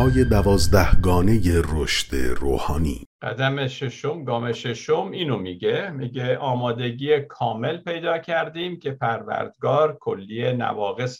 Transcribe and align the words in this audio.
های 0.00 0.24
دوازدهگانه 0.24 1.40
رشد 1.74 2.16
روحانی. 2.16 3.08
قدم 3.22 3.68
ششم 3.68 4.24
گام 4.24 4.52
ششم 4.52 5.10
اینو 5.10 5.38
میگه. 5.38 5.90
میگه 5.90 6.36
آمادگی 6.36 7.20
کامل 7.20 7.76
پیدا 7.76 8.18
کردیم 8.18 8.78
که 8.78 8.90
پروردگار 8.90 9.98
کلی 10.00 10.52
نواقص 10.52 11.18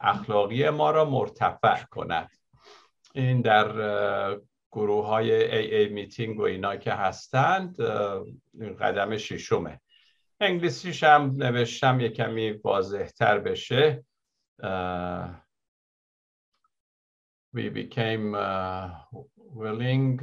اخلاقی 0.00 0.70
ما 0.70 0.90
را 0.90 1.04
مرتفع 1.04 1.84
کند. 1.90 2.30
این 3.14 3.40
در 3.40 3.68
گروه 4.72 5.06
های 5.06 5.32
ای 5.32 5.76
ای 5.76 5.88
میتینگ 5.88 6.38
و 6.38 6.42
اینا 6.42 6.76
که 6.76 6.92
هستند 6.92 7.76
قدم 8.80 9.16
ششمه. 9.16 9.80
انگلیسیش 10.40 11.04
هم 11.04 11.34
نوشتم 11.36 12.00
یه 12.00 12.08
کمی 12.08 12.50
واضح 12.50 13.06
تر 13.06 13.38
بشه 13.38 14.04
we 17.53 17.69
became 17.69 18.35
uh, 18.35 18.89
willing 19.37 20.19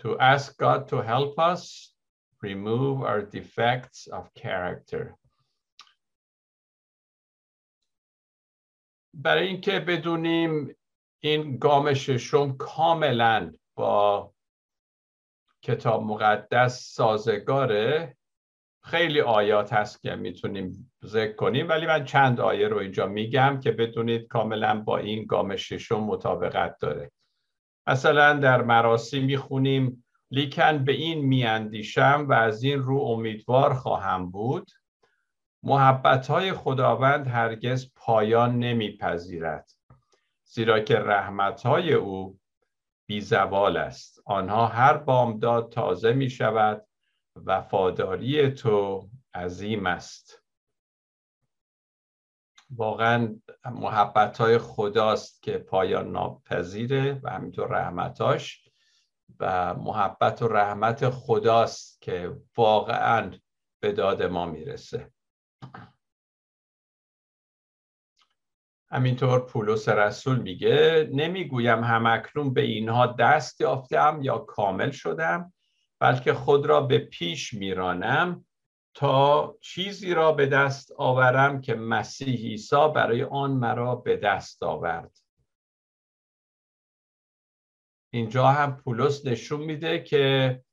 to 0.00 0.18
ask 0.18 0.56
God 0.58 0.88
to 0.88 1.02
help 1.02 1.38
us 1.38 1.94
remove 2.42 3.02
our 3.02 3.22
defects 3.22 4.06
of 4.06 4.32
character. 4.34 5.16
برای 9.16 9.46
اینکه 9.46 9.80
بدونیم 9.80 10.76
این 11.20 11.58
گام 11.58 11.94
ششم 11.94 12.56
کاملا 12.56 13.52
با 13.74 14.32
کتاب 15.62 16.02
مقدس 16.02 16.92
سازگاره 16.94 18.16
خیلی 18.89 19.21
آیات 19.21 19.73
هست 19.73 20.01
که 20.01 20.15
می‌تونیم 20.15 20.91
ذکر 21.05 21.33
کنیم 21.33 21.69
ولی 21.69 21.85
من 21.85 22.05
چند 22.05 22.39
آیه 22.39 22.67
رو 22.67 22.77
اینجا 22.77 23.05
میگم 23.05 23.59
که 23.59 23.71
بدونید 23.71 24.27
کاملا 24.27 24.79
با 24.79 24.97
این 24.97 25.25
گام 25.25 25.55
ششم 25.55 25.99
مطابقت 25.99 26.77
داره. 26.79 27.11
مثلا 27.87 28.33
در 28.33 28.61
مراسی 28.61 29.19
می‌خونیم 29.19 30.05
لیکن 30.31 30.83
به 30.85 30.91
این 30.91 31.25
میاندیشم 31.25 32.25
و 32.29 32.33
از 32.33 32.63
این 32.63 32.79
رو 32.79 32.97
امیدوار 32.97 33.73
خواهم 33.73 34.31
بود. 34.31 34.71
محبت 35.63 36.27
های 36.27 36.53
خداوند 36.53 37.27
هرگز 37.27 37.91
پایان 37.95 38.59
نمیپذیرد 38.59 39.71
زیرا 40.43 40.79
که 40.79 40.95
رحمت 40.95 41.61
های 41.61 41.93
او 41.93 42.39
بیزوال 43.07 43.77
است. 43.77 44.21
آنها 44.25 44.67
هر 44.67 44.97
بامداد 44.97 45.71
تازه 45.71 46.13
می 46.13 46.29
شود 46.29 46.88
وفاداری 47.45 48.51
تو 48.51 49.09
عظیم 49.33 49.85
است. 49.85 50.43
واقعا 52.69 53.39
محبت 53.65 54.37
های 54.37 54.57
خداست 54.57 55.41
که 55.41 55.57
پایان 55.57 56.11
ناپذیره 56.11 57.19
و 57.23 57.29
همینطور 57.29 57.67
رحمتاش 57.67 58.69
و 59.39 59.73
محبت 59.73 60.41
و 60.41 60.47
رحمت 60.47 61.09
خداست 61.09 62.01
که 62.01 62.37
واقعا 62.57 63.31
به 63.79 63.91
داد 63.91 64.23
ما 64.23 64.45
می‌رسه. 64.45 65.11
همینطور 68.91 69.45
پولس 69.45 69.89
رسول 69.89 70.39
میگه 70.39 71.09
نمی‌گویم 71.13 71.83
همکنون 71.83 72.53
به 72.53 72.61
اینها 72.61 73.07
دست 73.07 73.61
یافتم 73.61 74.19
یا 74.21 74.37
کامل 74.37 74.91
شدم. 74.91 75.53
بلکه 75.99 76.33
خود 76.33 76.65
را 76.65 76.81
به 76.81 76.97
پیش 76.97 77.53
میرانم 77.53 78.45
تا 78.93 79.57
چیزی 79.61 80.13
را 80.13 80.31
به 80.31 80.45
دست 80.45 80.91
آورم 80.91 81.61
که 81.61 81.75
مسیح 81.75 82.35
عیسی 82.37 82.89
برای 82.95 83.23
آن 83.23 83.51
مرا 83.51 83.95
به 83.95 84.17
دست 84.17 84.63
آورد. 84.63 85.17
اینجا 88.13 88.47
هم 88.47 88.75
پولس 88.75 89.25
نشون 89.25 89.61
میده 89.61 90.03
که 90.03 90.63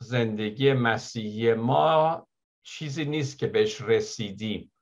زندگی 0.00 0.72
مسیحی 0.72 1.54
ما 1.54 2.28
چیزی 2.62 3.04
نیست 3.04 3.38
که 3.38 3.46
بهش 3.46 3.80
رسیدیم. 3.80 4.72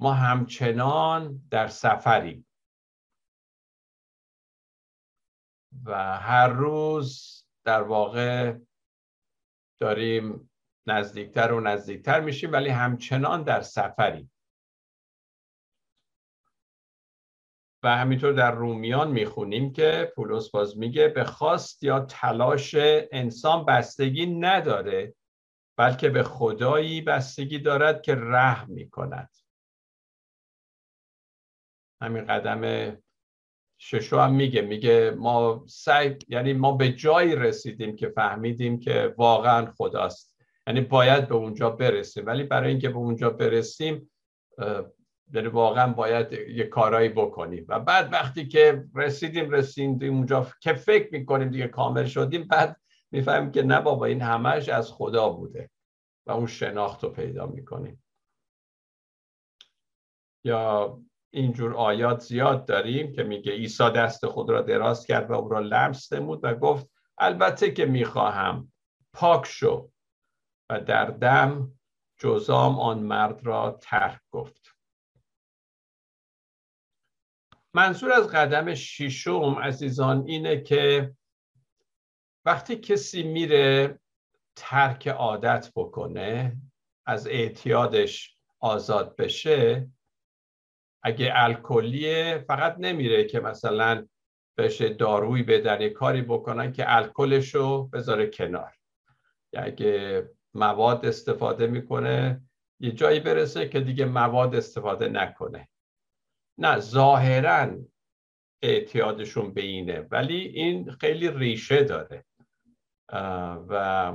ما 0.00 0.12
همچنان 0.12 1.42
در 1.50 1.68
سفریم. 1.68 2.46
و 5.84 6.18
هر 6.18 6.48
روز 6.48 7.41
در 7.64 7.82
واقع 7.82 8.58
داریم 9.80 10.50
نزدیکتر 10.86 11.52
و 11.52 11.60
نزدیکتر 11.60 12.20
میشیم 12.20 12.52
ولی 12.52 12.68
همچنان 12.68 13.42
در 13.42 13.60
سفریم. 13.60 14.32
و 17.82 17.96
همینطور 17.96 18.32
در 18.32 18.50
رومیان 18.50 19.10
می‌خونیم 19.10 19.72
که 19.72 20.12
پولس 20.16 20.50
باز 20.50 20.78
میگه 20.78 21.08
به 21.08 21.24
خواست 21.24 21.82
یا 21.82 22.00
تلاش 22.00 22.74
انسان 23.12 23.64
بستگی 23.64 24.26
نداره 24.26 25.14
بلکه 25.78 26.08
به 26.08 26.22
خدایی 26.22 27.00
بستگی 27.00 27.58
دارد 27.58 28.02
که 28.02 28.14
رحم 28.14 28.72
می‌کند. 28.72 29.30
همین 32.02 32.24
قدم 32.24 32.96
ششو 33.84 34.18
هم 34.18 34.34
میگه. 34.34 34.62
میگه 34.62 35.14
ما 35.18 35.64
سعی 35.66 36.16
یعنی 36.28 36.52
ما 36.52 36.72
به 36.72 36.92
جایی 36.92 37.36
رسیدیم 37.36 37.96
که 37.96 38.08
فهمیدیم 38.08 38.80
که 38.80 39.14
واقعا 39.18 39.72
خداست. 39.76 40.36
یعنی 40.66 40.80
باید 40.80 41.28
به 41.28 41.34
اونجا 41.34 41.70
برسیم. 41.70 42.26
ولی 42.26 42.44
برای 42.44 42.70
اینکه 42.70 42.88
به 42.88 42.96
اونجا 42.96 43.30
برسیم 43.30 44.10
یعنی 45.32 45.48
واقعا 45.48 45.92
باید 45.92 46.32
یه 46.32 46.64
کارایی 46.64 47.08
بکنیم. 47.08 47.64
و 47.68 47.80
بعد 47.80 48.12
وقتی 48.12 48.48
که 48.48 48.84
رسیدیم 48.94 49.50
رسیدیم 49.50 50.14
اونجا 50.14 50.46
که 50.60 50.72
فکر 50.72 51.08
می‌کنیم 51.12 51.50
دیگه 51.50 51.68
کامل 51.68 52.04
شدیم 52.04 52.48
بعد 52.48 52.80
می‌فهمیم 53.10 53.50
که 53.50 53.62
نه 53.62 53.80
بابا 53.80 54.06
این 54.06 54.20
همش 54.20 54.68
از 54.68 54.92
خدا 54.92 55.28
بوده 55.28 55.70
و 56.26 56.32
اون 56.32 56.46
شناخت 56.46 57.04
رو 57.04 57.10
پیدا 57.10 57.46
می‌کنیم. 57.46 58.02
یا 60.44 60.98
اینجور 61.34 61.74
آیات 61.74 62.20
زیاد 62.20 62.64
داریم 62.64 63.12
که 63.12 63.22
میگه 63.22 63.52
عیسی 63.52 63.90
دست 63.90 64.26
خود 64.26 64.50
را 64.50 64.62
دراز 64.62 65.06
کرد 65.06 65.30
و 65.30 65.34
او 65.34 65.48
را 65.48 65.60
لمس 65.60 66.12
نمود 66.12 66.40
و 66.42 66.54
گفت 66.54 66.90
البته 67.18 67.70
که 67.70 67.86
می‌خواهم. 67.86 68.72
پاک 69.12 69.46
شو. 69.46 69.90
و 70.70 70.80
در 70.80 71.04
دم 71.04 71.72
جزام 72.18 72.80
آن 72.80 72.98
مرد 72.98 73.46
را 73.46 73.78
ترک 73.82 74.20
گفت. 74.30 74.76
منظور 77.74 78.12
از 78.12 78.28
قدم 78.28 78.74
شیشم 78.74 79.58
عزیزان 79.62 80.24
اینه 80.26 80.60
که 80.60 81.14
وقتی 82.44 82.76
کسی 82.76 83.22
میره 83.22 83.98
ترک 84.56 85.08
عادت 85.08 85.72
بکنه 85.76 86.56
از 87.06 87.26
اعتیادش 87.26 88.36
آزاد 88.60 89.16
بشه 89.16 89.90
اگه 91.02 91.32
الکلیه 91.34 92.44
فقط 92.48 92.76
نمیره 92.78 93.24
که 93.24 93.40
مثلا 93.40 94.06
بهش 94.56 94.82
دارویی 94.82 95.42
بدن 95.42 95.80
یه 95.80 95.90
کاری 95.90 96.22
بکنن 96.22 96.72
که 96.72 96.84
الکلش 96.86 97.54
رو 97.54 97.88
بذاره 97.92 98.26
کنار. 98.26 98.74
اگه 99.54 100.24
مواد 100.54 101.06
استفاده 101.06 101.66
می‌کنه 101.66 102.42
یه 102.80 102.92
جایی 102.92 103.20
برسه 103.20 103.68
که 103.68 103.80
دیگه 103.80 104.04
مواد 104.04 104.54
استفاده 104.54 105.08
نکنه. 105.08 105.68
نه 106.58 106.78
ظاهرا 106.78 107.78
اعتیادشون 108.62 109.54
به 109.54 109.60
اینه 109.60 110.06
ولی 110.10 110.36
این 110.36 110.90
خیلی 110.90 111.30
ریشه 111.30 111.84
داره. 111.84 112.24
و 113.68 114.12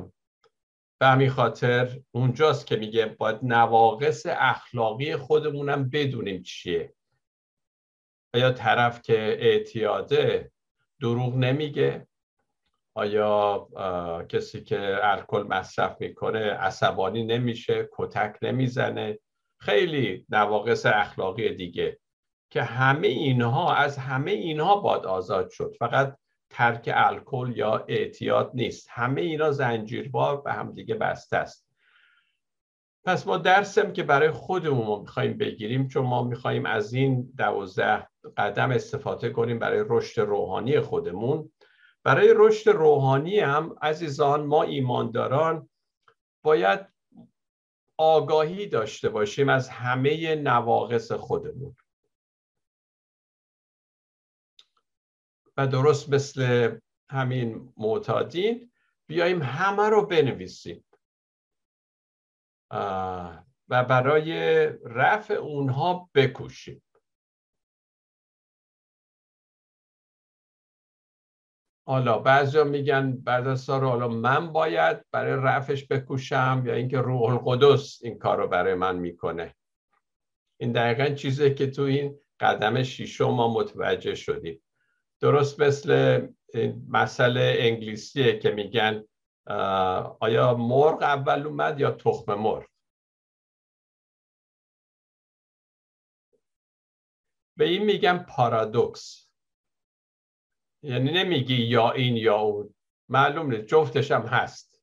به 0.99 1.07
همین 1.07 1.29
خاطر 1.29 1.99
اونجاست 2.11 2.67
که 2.67 2.75
میگه 2.75 3.05
باید 3.05 3.39
نواقص 3.43 4.25
اخلاقی 4.29 5.15
خودمونم 5.15 5.89
بدونیم 5.89 6.43
چیه. 6.43 6.93
آیا 8.33 8.51
طرف 8.51 9.01
که 9.01 9.37
اعتیاده 9.39 10.51
دروغ 11.01 11.35
نمیگه؟ 11.35 12.07
آیا 12.95 13.67
کسی 14.29 14.63
که 14.63 14.97
الکل 15.03 15.43
مصرف 15.49 16.01
می‌کنه 16.01 16.53
عصبانی 16.53 17.23
نمیشه 17.23 17.89
کتک 17.91 18.37
نمی‌زنه؟ 18.41 19.19
خیلی 19.59 20.25
نواقص 20.29 20.85
اخلاقی 20.85 21.49
دیگه 21.49 21.99
که 22.49 22.63
همه 22.63 23.07
اینها 23.07 23.75
از 23.75 23.97
همه 23.97 24.31
اینها 24.31 24.75
باد 24.75 25.05
آزاد 25.05 25.49
شد. 25.49 25.75
فقط 25.79 26.17
ترک 26.49 26.89
الکل 26.93 27.53
یا 27.55 27.85
اعتیاد 27.87 28.51
نیست. 28.53 28.87
همه 28.91 29.21
اینا 29.21 29.51
زنجیروار 29.51 30.41
به 30.41 30.53
هم 30.53 30.71
دیگه 30.71 30.95
بسته 30.95 31.37
است. 31.37 31.67
پس 33.05 33.27
ما 33.27 33.37
درسم 33.37 33.93
که 33.93 34.03
برای 34.03 34.31
خودمون 34.31 34.99
می‌خوایم 35.01 35.37
بگیریم 35.37 35.87
چون 35.87 36.05
ما 36.05 36.23
می‌خوایم 36.23 36.65
از 36.65 36.93
این 36.93 37.33
دوازده 37.37 38.07
قدم 38.37 38.71
استفاده 38.71 39.29
کنیم 39.29 39.59
برای 39.59 39.85
رشد 39.89 40.21
روحانی 40.21 40.79
خودمون. 40.79 41.51
برای 42.03 42.33
رشد 42.35 42.69
روحانی 42.69 43.39
هم 43.39 43.75
عزیزان 43.81 44.45
ما 44.45 44.63
ایمانداران 44.63 45.69
باید 46.43 46.79
آگاهی 47.97 48.67
داشته 48.67 49.09
باشیم 49.09 49.49
از 49.49 49.69
همه 49.69 50.35
نواقص 50.35 51.11
خودمون. 51.11 51.75
و 55.57 55.67
درست 55.67 56.09
مثل 56.09 56.71
همین 57.09 57.73
معتادین 57.77 58.71
بیاییم 59.07 59.41
همه 59.41 59.89
رو 59.89 60.05
بنویسیم. 60.05 60.85
و 63.69 63.83
برای 63.89 64.33
رفع 64.85 65.33
اونها 65.33 66.09
بکوشیم. 66.15 66.83
حالا 71.87 72.19
بعضیا 72.19 72.63
میگن 72.63 73.17
بعد 73.17 73.47
از 73.47 73.61
سال 73.61 73.83
حالا 73.83 74.07
من 74.07 74.53
باید 74.53 75.05
برای 75.11 75.43
رفعش 75.43 75.87
بکوشم 75.87 76.63
یا 76.65 76.73
اینکه 76.73 76.97
روح 76.97 77.21
القدس 77.21 77.99
این 78.03 78.19
کار 78.19 78.37
رو 78.37 78.47
برای 78.47 78.73
من 78.73 78.95
می‌کنه؟ 78.95 79.55
این 80.59 80.71
دقیقا 80.71 81.15
چیزی 81.15 81.53
که 81.53 81.71
تو 81.71 81.81
این 81.81 82.19
قدم 82.39 82.83
شیشم 82.83 83.25
ما 83.25 83.53
متوجه 83.53 84.15
شدیم. 84.15 84.61
درست 85.19 85.59
مثل 85.59 86.27
مسئله 86.89 87.55
انگلیسیه 87.59 88.39
که 88.39 88.51
میگن 88.51 89.03
آیا 90.19 90.53
مرغ 90.53 91.01
اول 91.01 91.47
اومد 91.47 91.79
یا 91.79 91.91
تخم 91.91 92.33
مرغ؟ 92.33 92.67
به 97.57 97.65
این 97.65 97.83
میگن 97.83 98.17
پارادوکس. 98.17 99.29
یعنی 100.83 101.11
نمیگی 101.11 101.55
یا 101.55 101.91
این 101.91 102.17
یا 102.17 102.37
اون. 102.37 102.75
معلوم 103.09 103.51
نیست 103.51 103.65
جفتش 103.65 104.11
هم 104.11 104.21
هست. 104.21 104.81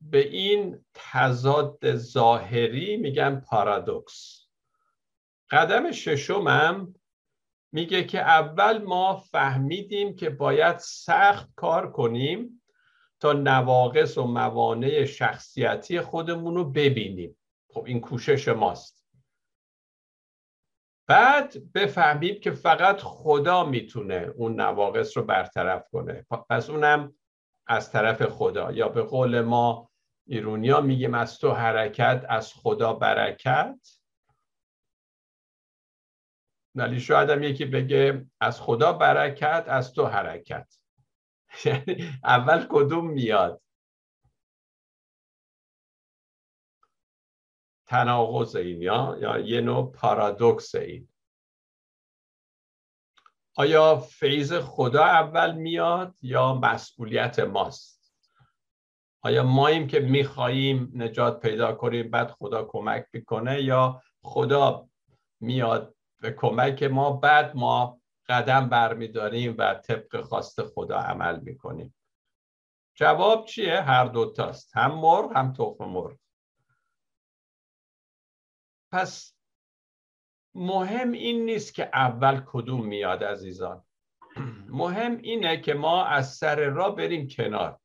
به 0.00 0.28
این 0.28 0.84
تضاد 0.94 1.96
ظاهری 1.96 2.96
میگن 2.96 3.40
پارادوکس. 3.40 4.46
قدم 5.50 5.92
ششمم 5.92 6.94
میگه 7.72 8.04
که 8.04 8.20
اول 8.20 8.82
ما 8.82 9.16
فهمیدیم 9.16 10.16
که 10.16 10.30
باید 10.30 10.78
سخت 10.78 11.48
کار 11.56 11.92
کنیم 11.92 12.62
تا 13.20 13.32
نواقص 13.32 14.18
و 14.18 14.24
موانع 14.24 15.04
شخصیتی 15.04 16.00
خودمون 16.00 16.54
رو 16.54 16.64
ببینیم. 16.64 17.36
خب 17.70 17.84
این 17.84 18.00
کوشش 18.00 18.48
ماست. 18.48 19.06
بعد 21.06 21.72
بفهمیم 21.74 22.40
که 22.40 22.50
فقط 22.50 23.00
خدا 23.00 23.64
می‌تونه 23.64 24.32
اون 24.36 24.60
نواقص 24.60 25.16
رو 25.16 25.22
برطرف 25.22 25.88
کنه. 25.92 26.26
پس 26.50 26.70
اونم 26.70 27.14
از 27.66 27.92
طرف 27.92 28.22
خدا. 28.22 28.72
یا 28.72 28.88
به 28.88 29.02
قول 29.02 29.40
ما 29.40 29.90
ایرونیا 30.26 30.80
میگیم 30.80 31.14
از 31.14 31.38
تو 31.38 31.50
حرکت 31.50 32.26
از 32.28 32.52
خدا 32.54 32.92
برکت. 32.92 33.99
ولی 36.74 37.00
شاید 37.00 37.30
هم 37.30 37.42
یکی 37.42 37.64
بگه 37.64 38.26
از 38.40 38.60
خدا 38.60 38.92
برکت 38.92 39.64
از 39.68 39.92
تو 39.92 40.06
حرکت. 40.06 40.78
یعنی 41.64 42.18
اول 42.24 42.66
کدوم 42.70 43.10
میاد؟ 43.10 43.62
تناقض 47.86 48.56
این 48.56 48.82
یا 48.82 49.16
یا 49.20 49.38
یه 49.38 49.60
نوع 49.60 49.92
پارادوکس 49.92 50.74
این. 50.74 51.08
آیا 53.56 53.96
فیض 53.96 54.52
خدا 54.52 55.04
اول 55.04 55.54
میاد 55.54 56.14
یا 56.22 56.54
مسئولیت 56.54 57.38
ماست؟ 57.38 58.14
آیا 59.22 59.42
ماییم 59.42 59.86
که 59.86 60.00
میخواییم 60.00 60.92
نجات 60.94 61.40
پیدا 61.40 61.72
کنیم 61.72 62.10
بعد 62.10 62.30
خدا 62.30 62.64
کمک 62.64 63.06
می‌کنه 63.12 63.62
یا 63.62 64.02
خدا 64.22 64.88
میاد 65.40 65.96
به 66.20 66.30
کمک 66.30 66.82
ما. 66.82 67.12
بعد 67.12 67.56
ما 67.56 68.00
قدم 68.28 68.68
برمیداریم 68.68 69.54
و 69.58 69.74
طبق 69.74 70.20
خواست 70.20 70.62
خدا 70.62 70.98
عمل 70.98 71.40
می‌کنیم. 71.40 71.94
جواب 72.94 73.44
چیه؟ 73.44 73.80
هر 73.80 74.04
دوتاست 74.04 74.76
هم 74.76 74.94
مرغ 74.94 75.36
هم 75.36 75.52
تخم 75.52 75.84
مرغ. 75.84 76.16
پس 78.92 79.34
مهم 80.54 81.12
این 81.12 81.44
نیست 81.44 81.74
که 81.74 81.90
اول 81.94 82.42
کدوم 82.46 82.86
میاد 82.86 83.24
عزیزان. 83.24 83.84
مهم 84.68 85.16
اینه 85.16 85.60
که 85.60 85.74
ما 85.74 86.04
از 86.04 86.34
سر 86.34 86.64
را 86.64 86.90
بریم 86.90 87.28
کنار 87.28 87.80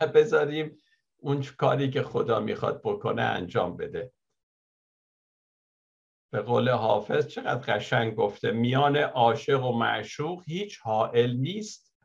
و 0.00 0.06
بذاریم 0.06 0.78
اون 1.16 1.42
کاری 1.42 1.90
که 1.90 2.02
خدا 2.02 2.40
می‌خواد 2.40 2.80
بکنه 2.84 3.22
انجام 3.22 3.76
بده. 3.76 4.12
به 6.32 6.42
قول 6.42 6.68
حافظ 6.68 7.26
چقدر 7.26 7.74
قشنگ 7.74 8.14
گفته 8.14 8.50
میان 8.50 8.96
عاشق 8.96 9.64
و 9.64 9.78
معشوق 9.78 10.42
هیچ 10.46 10.78
حائل 10.78 11.36
نیست. 11.36 11.96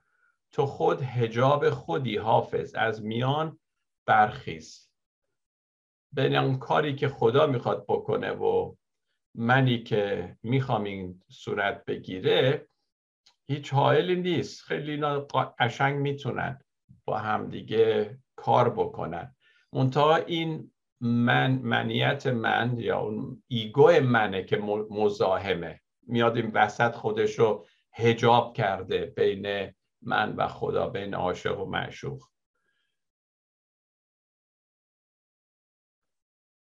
تو 0.51 0.65
خود 0.65 1.01
هجاب 1.01 1.69
خودی 1.69 2.17
حافظ 2.17 2.75
از 2.75 3.03
میان 3.03 3.59
برخیز. 4.05 4.89
بین 6.11 6.35
اون 6.35 6.59
کاری 6.59 6.95
که 6.95 7.07
خدا 7.07 7.47
می‌خواد 7.47 7.85
بکنه 7.87 8.31
و 8.31 8.75
منی 9.35 9.83
که 9.83 10.37
می‌خوام 10.43 10.83
این 10.83 11.23
صورت 11.29 11.85
بگیره 11.85 12.67
هیچ 13.47 13.73
حائلی 13.73 14.15
نیست. 14.15 14.61
خیلی 14.61 14.91
اینا 14.91 15.19
قشنگ 15.59 15.99
می‌تونن 15.99 16.61
با 17.05 17.17
همدیگه 17.17 18.17
کار 18.35 18.69
بکنن. 18.69 19.35
منتها 19.73 20.15
این 20.15 20.71
من 21.01 21.51
منیت 21.51 22.27
من 22.27 22.79
یا 22.79 22.99
اون 22.99 23.43
ایگو 23.47 23.99
منه 23.99 24.43
که 24.43 24.57
مزاحمه. 24.89 25.81
میاد 26.07 26.37
این 26.37 26.51
وسط 26.53 26.95
خودش 26.95 27.39
رو 27.39 27.67
هجاب 27.93 28.53
کرده 28.53 29.05
بین 29.05 29.73
من 30.01 30.35
و 30.35 30.47
خدا 30.47 30.89
بین 30.89 31.13
عاشق 31.13 31.59
و 31.59 31.65
معشوق. 31.65 32.23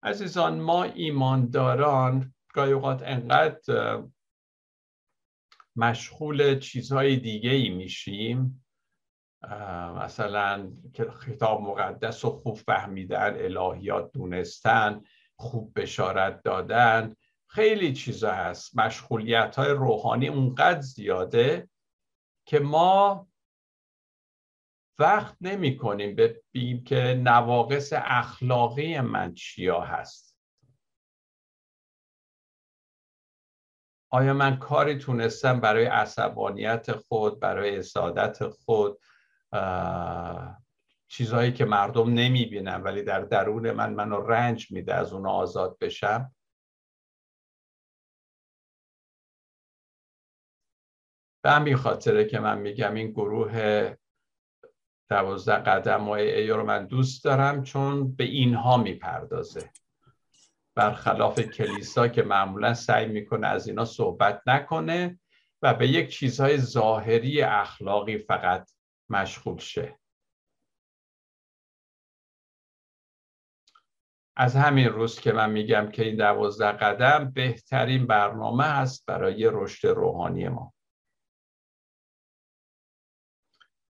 عزیزان 0.02 0.60
ما 0.60 0.84
ایمانداران 0.84 2.34
گاهی 2.52 2.72
اوقات 2.72 3.02
انقدر 3.02 4.02
مشغول 5.76 6.58
چیزهای 6.58 7.16
دیگه 7.16 7.50
ای 7.50 7.68
میشیم 7.68 8.63
مثلا 10.04 10.72
خطاب 11.10 11.60
مقدس 11.60 12.24
و 12.24 12.30
خوب 12.30 12.56
فهمیدن 12.56 13.34
الهیات 13.44 14.12
دونستن 14.12 15.02
خوب 15.36 15.80
بشارت 15.80 16.42
دادن 16.42 17.16
خیلی 17.46 17.92
چیزا 17.92 18.32
هست. 18.32 18.78
مشغولیت 18.78 19.56
های 19.56 19.70
روحانی 19.70 20.28
اونقدر 20.28 20.80
زیاده 20.80 21.68
که 22.46 22.58
ما 22.58 23.28
وقت 24.98 25.36
نمی 25.40 25.76
کنیم 25.76 26.16
ببینیم 26.16 26.84
که 26.84 27.20
نواقص 27.24 27.92
اخلاقی 27.96 29.00
من 29.00 29.34
چیا 29.34 29.80
هست. 29.80 30.38
آیا 34.10 34.34
من 34.34 34.58
کاری 34.58 34.98
تونستم 34.98 35.60
برای 35.60 35.84
عصبانیت 35.84 36.92
خود 36.92 37.40
برای 37.40 37.78
اسادت 37.78 38.48
خود 38.48 38.98
چیزهایی 41.08 41.52
که 41.52 41.64
مردم 41.64 42.12
نمی‌بینن 42.12 42.82
ولی 42.82 43.02
در 43.02 43.20
درون 43.20 43.70
من 43.70 43.94
منو 43.94 44.20
رنج 44.20 44.72
میده 44.72 44.94
از 44.94 45.12
اون 45.12 45.26
آزاد 45.26 45.78
بشم. 45.78 46.34
به 51.44 51.50
همین 51.50 51.76
خاطره 51.76 52.24
که 52.24 52.38
من 52.38 52.58
میگم 52.58 52.94
این 52.94 53.10
گروه 53.10 53.94
دوازده 55.10 55.54
قدم 55.54 56.08
و 56.08 56.10
ای 56.10 56.48
رو 56.48 56.64
من 56.64 56.86
دوست 56.86 57.24
دارم 57.24 57.62
چون 57.62 58.16
به 58.16 58.24
اینها 58.24 58.76
می‌پردازه. 58.76 59.70
برخلاف 60.74 61.40
کلیسا 61.40 62.08
که 62.08 62.22
معمولا 62.22 62.74
سعی 62.74 63.06
می‌کنه 63.06 63.46
از 63.46 63.68
اینا 63.68 63.84
صحبت 63.84 64.42
نکنه 64.46 65.20
و 65.62 65.74
به 65.74 65.88
یک 65.88 66.08
چیزهای 66.08 66.58
ظاهری 66.58 67.42
اخلاقی 67.42 68.18
فقط 68.18 68.73
مشغول 69.10 69.58
شه. 69.58 69.98
از 74.36 74.56
همین 74.56 74.88
روز 74.88 75.20
که 75.20 75.32
من 75.32 75.50
میگم 75.50 75.90
که 75.90 76.04
این 76.04 76.16
دوازده 76.16 76.72
قدم 76.72 77.30
بهترین 77.30 78.06
برنامه 78.06 78.64
است 78.64 79.06
برای 79.06 79.50
رشد 79.52 79.88
روحانی 79.88 80.48
ما. 80.48 80.74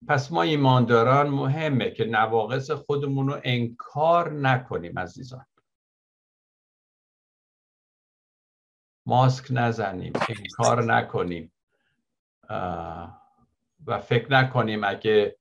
پس 0.09 0.33
ما 0.33 0.43
ایمانداران 0.43 1.29
مهمه 1.29 1.91
که 1.91 2.05
نواقص 2.05 2.71
خودمون 2.71 3.29
رو 3.29 3.41
انکار 3.45 4.33
نکنیم 4.33 4.99
عزیزان. 4.99 5.47
ماسک 9.07 9.47
نزنیم 9.51 10.13
انکار 10.29 10.85
نکنیم. 10.85 11.53
و 13.87 13.99
فکر 13.99 14.33
نکنیم 14.33 14.85
اگه 14.85 15.39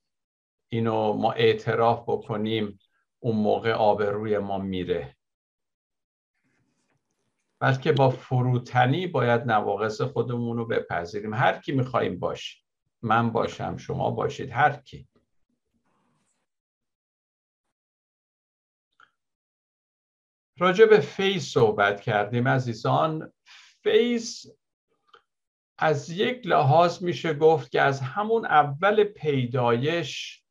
اینو 0.69 1.13
ما 1.13 1.31
اعتراف 1.31 2.03
بکنیم 2.07 2.79
اون 3.19 3.35
موقع 3.35 3.71
آب 3.71 4.01
روی 4.01 4.37
ما 4.37 4.57
میره. 4.57 5.17
بلکه 7.59 7.91
با 7.91 8.09
فروتنی 8.09 9.07
باید 9.07 9.41
نواقص 9.41 10.01
خودمون 10.01 10.57
رو 10.57 10.65
بپذیریم. 10.65 11.33
هر 11.33 11.57
کی 11.57 11.71
می‌خوایم 11.71 12.19
باشیم 12.19 12.63
من 13.01 13.31
باشم 13.31 13.77
شما 13.77 14.11
باشید 14.11 14.51
هر 14.51 14.71
کی. 14.71 15.07
راجع 20.59 20.85
به 20.85 20.99
فیض 20.99 21.43
صحبت 21.43 22.01
کردیم 22.01 22.47
عزیزان. 22.47 23.33
فیض 23.83 24.45
از 25.81 26.09
یک 26.09 26.47
لحاظ 26.47 27.03
میشه 27.03 27.33
گفت 27.33 27.71
که 27.71 27.81
از 27.81 28.01
همون 28.01 28.45
اول 28.45 29.03
پیدایش 29.03 30.43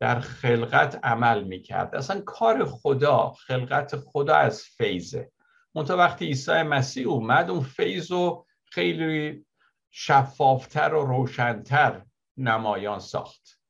در 0.00 0.20
خلقت 0.20 1.00
عمل 1.04 1.44
می‌کرد. 1.44 1.94
اصلا 1.94 2.20
کار 2.20 2.64
خدا 2.64 3.30
خلقت 3.30 3.96
خدا 3.96 4.36
از 4.36 4.62
فیضه. 4.62 5.32
منتها 5.74 5.96
وقتی 5.96 6.26
عیسی 6.26 6.62
مسیح 6.62 7.08
اومد 7.08 7.50
اون 7.50 7.60
فیض 7.60 8.12
رو 8.12 8.46
خیلی 8.64 9.46
شفافتر 9.90 10.94
و 10.94 11.06
روشنتر 11.06 12.06
نمایان 12.36 12.98
ساخت. 12.98 13.60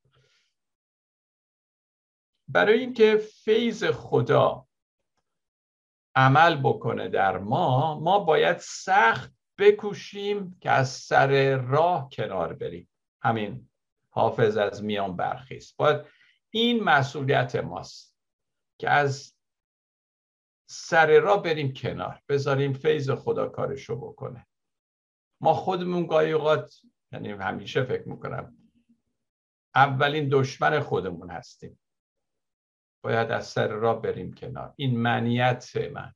برای 2.48 2.78
اینکه 2.78 3.16
فیض 3.44 3.84
خدا 3.84 4.66
عمل 6.14 6.56
بکنه 6.56 7.08
در 7.08 7.38
ما 7.38 8.00
ما 8.00 8.18
باید 8.18 8.58
سخت 8.58 9.35
بکوشیم 9.58 10.58
که 10.60 10.70
از 10.70 10.88
سر 10.88 11.56
راه 11.56 12.08
کنار 12.12 12.52
بریم. 12.52 12.88
همین 13.22 13.68
حافظ 14.10 14.56
از 14.56 14.84
میان 14.84 15.16
برخیست 15.16 15.76
باید 15.76 16.06
این 16.50 16.84
مسئولیت 16.84 17.56
ماست 17.56 18.16
که 18.78 18.90
از 18.90 19.34
سر 20.68 21.20
راه 21.20 21.42
بریم 21.42 21.72
کنار. 21.72 22.22
بذاریم 22.28 22.72
فیض 22.72 23.10
خدا 23.10 23.48
کارشو 23.48 23.96
بکنه. 23.96 24.46
ما 25.40 25.54
خودمون 25.54 26.06
گاهی 26.06 26.32
اوقات 26.32 26.80
یعنی 27.12 27.30
همیشه 27.30 27.84
فکر 27.84 28.08
می‌کنم 28.08 28.56
اولین 29.74 30.28
دشمن 30.32 30.80
خودمون 30.80 31.30
هستیم. 31.30 31.80
باید 33.04 33.30
از 33.30 33.46
سر 33.46 33.68
راه 33.68 34.02
بریم 34.02 34.32
کنار. 34.32 34.74
این 34.76 34.98
منیت 34.98 35.76
من 35.76 36.14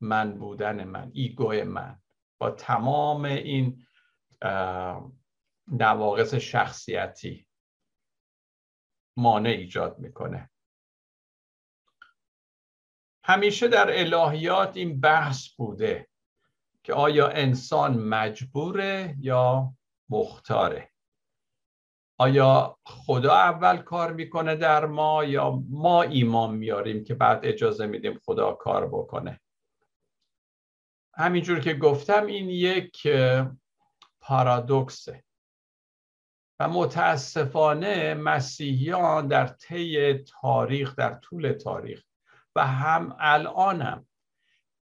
من 0.00 0.38
بودن 0.38 0.84
من 0.84 1.10
ایگوی 1.14 1.62
من. 1.62 2.01
با 2.42 2.50
تمام 2.50 3.24
این 3.24 3.86
نواقص 5.66 6.34
شخصیتی 6.34 7.46
مانع 9.16 9.50
ایجاد 9.50 9.98
می‌کنه. 9.98 10.50
همیشه 13.24 13.68
در 13.68 13.98
الهیات 14.00 14.76
این 14.76 15.00
بحث 15.00 15.48
بوده 15.48 16.08
که 16.82 16.94
آیا 16.94 17.28
انسان 17.28 17.98
مجبوره 17.98 19.16
یا 19.20 19.74
مختاره؟ 20.08 20.90
آیا 22.18 22.78
خدا 22.86 23.34
اول 23.34 23.76
کار 23.76 24.12
می‌کنه 24.12 24.56
در 24.56 24.86
ما 24.86 25.24
یا 25.24 25.62
ما 25.68 26.02
ایمان 26.02 26.54
میاریم 26.54 27.04
که 27.04 27.14
بعد 27.14 27.40
اجازه 27.46 27.86
میدیم 27.86 28.20
خدا 28.24 28.52
کار 28.52 28.88
بکنه؟ 28.88 29.41
همینجور 31.14 31.60
که 31.60 31.74
گفتم 31.74 32.26
این 32.26 32.48
یک 32.50 33.08
پارادوکسه. 34.20 35.24
و 36.60 36.68
متاسفانه 36.68 38.14
مسیحیان 38.14 39.28
در 39.28 39.46
طی 39.46 40.14
تاریخ 40.14 40.96
در 40.96 41.14
طول 41.14 41.52
تاریخ 41.52 42.02
و 42.56 42.66
هم 42.66 43.16
الان 43.18 44.06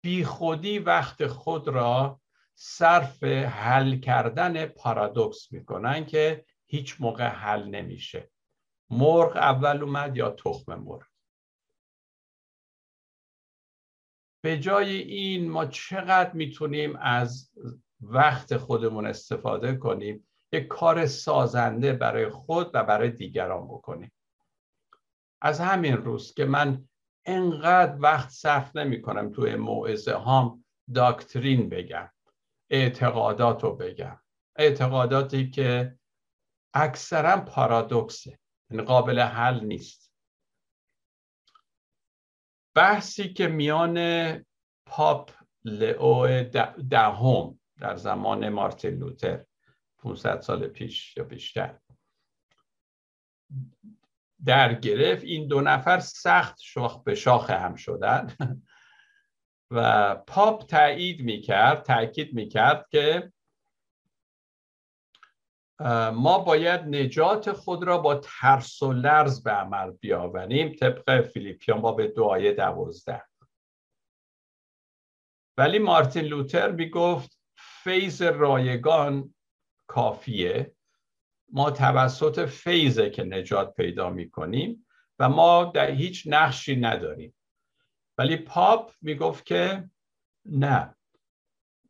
بی 0.02 0.26
خودی 0.26 0.80
وقت 0.80 1.28
خود 1.28 1.68
را 1.68 2.22
صرف 2.56 3.24
حل 3.24 4.00
کردن 4.00 4.66
پارادوکس 4.66 5.52
می‌کنن 5.52 6.06
که 6.06 6.46
هیچ 6.66 7.02
موقع 7.02 7.28
حل 7.28 7.64
نمیشه. 7.64 8.32
مرغ 8.90 9.36
اول 9.36 9.84
اومد 9.84 10.18
یا 10.18 10.30
تخم 10.30 10.76
مرغ؟ 10.76 11.09
به 14.42 14.60
جای 14.60 14.98
این 14.98 15.50
ما 15.50 15.66
چقدر 15.66 16.34
می‌تونیم 16.34 16.96
از 16.96 17.52
وقت 18.02 18.58
خودمون 18.58 19.06
استفاده 19.06 19.76
کنیم؟ 19.76 20.28
یک 20.54 20.68
کار 20.68 21.06
سازنده 21.06 21.94
برای 21.94 22.30
خود 22.30 22.72
و 22.74 22.84
برای 22.84 23.10
دیگران 23.10 23.68
بکنیم. 23.68 24.12
از 25.42 25.60
همین 25.60 25.98
روز 25.98 26.34
که 26.34 26.46
من 26.46 26.90
انقدر 27.26 27.96
وقت 28.00 28.30
صرف 28.30 28.76
نمی 28.76 29.02
کنم 29.02 29.32
توی 29.32 29.56
موعظه 29.56 30.14
هام 30.14 30.66
داکترین 30.94 31.70
بگم 31.70 32.10
اعتقادات 32.70 33.64
رو 33.64 33.76
بگم. 33.76 34.20
اعتقاداتی 34.56 35.50
که 35.50 35.96
اکثرا 36.74 37.38
پارادوکسه 37.38 38.40
یعنی 38.72 38.84
قابل 38.84 39.20
حل 39.20 39.60
نیست. 39.60 40.14
بحثی 42.76 43.34
که 43.34 43.48
میان 43.48 44.00
پاپ 44.86 45.32
لئو 45.66 46.44
دهم 46.90 47.60
در 47.80 47.96
زمان 47.96 48.50
مارتین 48.50 48.94
لوتر 48.94 49.46
500 49.98 50.42
سال 50.42 50.68
پیش 50.68 51.18
یا 51.18 51.24
بیشتر 51.24 51.80
در 54.46 54.74
گرفت 54.74 55.24
این 55.24 55.48
دو 55.48 55.62
نفر 55.62 56.00
سخت 56.00 56.60
شاخ 56.60 57.04
به 57.04 57.16
شاخ 57.16 57.50
هم 57.50 57.76
شدن 57.76 58.36
و 59.72 60.16
پاپ 60.16 60.66
تایید 60.66 61.22
می‌کرد 61.22 61.84
تاکید 61.84 62.34
می‌کرد 62.34 62.86
که 62.92 63.32
ما 66.14 66.40
باید 66.40 66.82
نجات 66.82 67.52
خود 67.52 67.84
را 67.84 67.98
با 67.98 68.16
ترس 68.16 68.82
و 68.84 68.94
لرز 68.94 69.44
به 69.44 69.52
عمل 69.52 69.92
بیاوریم. 69.92 70.74
طبق 70.74 71.22
فیلیپیان 71.22 71.82
با 71.82 71.92
به 71.92 72.08
دعای 72.08 72.54
دوازده. 72.54 73.24
ولی 75.58 75.80
مارتین 75.80 76.26
لوتر 76.26 76.72
می‌گفت 76.72 77.40
فیض 77.56 78.22
رایگان 78.22 79.36
کافیه. 79.88 80.76
ما 81.52 81.72
توسط 81.72 82.46
فیضه 82.46 83.10
که 83.10 83.24
نجات 83.24 83.74
پیدا 83.74 84.10
می‌کنیم 84.10 84.88
و 85.20 85.30
ما 85.30 85.66
در 85.66 85.92
هیچ 85.92 86.24
نقشی 86.28 86.76
نداریم. 86.76 87.36
ولی 88.18 88.38
پاپ 88.38 88.92
می‌گفت 89.02 89.46
که 89.46 89.90
نه. 90.46 90.96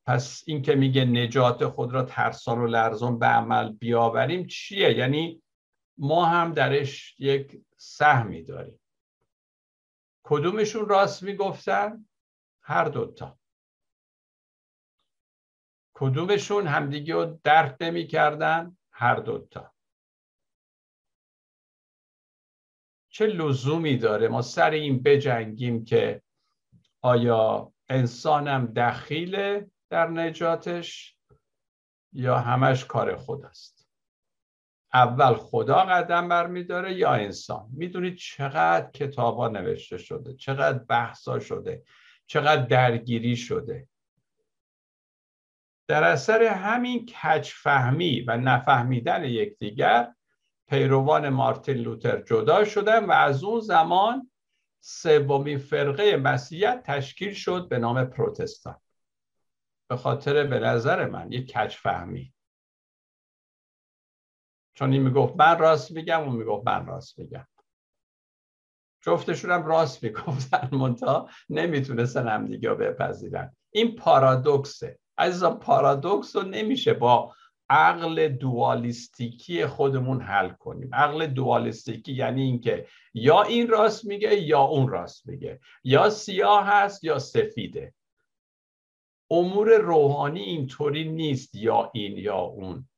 پس 0.09 0.43
این 0.47 0.61
که 0.61 0.75
میگه 0.75 1.05
نجات 1.05 1.67
خود 1.67 1.93
را 1.93 2.03
ترسان 2.03 2.59
و 2.59 2.67
لرزان 2.67 3.19
به 3.19 3.25
عمل 3.25 3.71
بیاوریم 3.73 4.47
چیه؟ 4.47 4.97
یعنی 4.97 5.41
ما 5.97 6.25
هم 6.25 6.53
درش 6.53 7.15
یک 7.19 7.61
سهمی 7.77 8.43
داریم. 8.43 8.79
کدومشون 10.23 10.89
راست 10.89 11.23
می‌گفتن؟ 11.23 12.05
هر 12.61 12.85
دوتا. 12.85 13.39
کدومشون 15.93 16.67
همدیگه 16.67 17.13
رو 17.13 17.39
درک 17.43 17.77
نمی‌کردن؟ 17.81 18.77
هر 18.91 19.15
دوتا. 19.15 19.73
چه 23.09 23.25
لزومی 23.25 23.97
داره؟ 23.97 24.27
ما 24.27 24.41
سر 24.41 24.71
این 24.71 25.03
بجنگیم 25.03 25.85
که 25.85 26.21
آیا 27.01 27.73
انسانم 27.89 28.65
دخیله 28.65 29.71
در 29.89 30.07
نجاتش 30.07 31.15
یا 32.13 32.39
همش 32.39 32.85
کار 32.85 33.15
خداست 33.15 33.89
اول 34.93 35.33
خدا 35.33 35.77
قدم 35.77 36.29
برمیداره 36.29 36.93
یا 36.93 37.13
انسان؟ 37.13 37.69
می‌دونید 37.73 38.15
چقدر 38.15 38.91
کتابا 38.91 39.47
نوشته 39.47 39.97
شده 39.97 40.33
چقدر 40.33 40.77
بحثا 40.77 41.39
شده 41.39 41.83
چقدر 42.27 42.65
درگیری 42.65 43.35
شده. 43.35 43.87
در 45.87 46.03
اثر 46.03 46.43
همین 46.43 47.05
کچفهمی 47.05 48.21
و 48.21 48.37
نفهمیدن 48.37 49.23
یکدیگر 49.23 50.13
پیروان 50.67 51.29
مارتین 51.29 51.77
لوتر 51.77 52.21
جدا 52.21 52.65
شدن 52.65 53.05
و 53.05 53.11
از 53.11 53.43
اون 53.43 53.59
زمان 53.59 54.31
سومین 54.79 55.57
فرقه 55.57 56.17
مسیحیت 56.17 56.83
تشکیل 56.83 57.33
شد 57.33 57.67
به 57.69 57.79
نام 57.79 58.05
پروتستان. 58.05 58.75
به 59.89 59.97
خاطر 59.97 60.43
به 60.43 60.59
نظر 60.59 61.05
من 61.05 61.31
یک 61.31 61.51
کچفهمی 61.51 62.33
چون 64.73 64.93
این 64.93 65.01
می‌گفت 65.01 65.35
من 65.35 65.59
راست 65.59 65.91
میگم 65.91 66.21
اون 66.21 66.35
می‌گفت 66.35 66.67
من 66.67 66.85
راست 66.85 67.19
میگم. 67.19 67.47
جفتشون 69.01 69.51
هم 69.51 69.65
راست 69.65 70.03
می‌گفتن 70.03 70.69
منتها 70.71 71.29
نمی‌تونستن 71.49 72.27
همدیگه 72.27 72.73
بپذیرن. 72.73 73.55
این 73.71 73.95
پارادوکسه. 73.95 74.99
عزیزان 75.17 75.59
پارادوکس 75.59 76.35
رو 76.35 76.41
نمیشه 76.41 76.93
با 76.93 77.35
عقل 77.69 78.27
دوالیستیکی 78.27 79.65
خودمون 79.65 80.21
حل 80.21 80.49
کنیم. 80.49 80.95
عقل 80.95 81.25
دوالیستیکی 81.25 82.13
یعنی 82.13 82.41
اینکه 82.41 82.87
یا 83.13 83.43
این 83.43 83.67
راست 83.67 84.05
میگه 84.05 84.35
یا 84.35 84.61
اون 84.61 84.87
راست 84.87 85.27
میگه. 85.27 85.59
یا 85.83 86.09
سیاه 86.09 86.65
هست 86.65 87.03
یا 87.03 87.19
سفیده. 87.19 87.93
امور 89.31 89.77
روحانی 89.77 90.39
اینطوری 90.39 91.09
نیست 91.09 91.55
یا 91.55 91.91
این 91.93 92.17
یا 92.17 92.37
اون. 92.37 92.89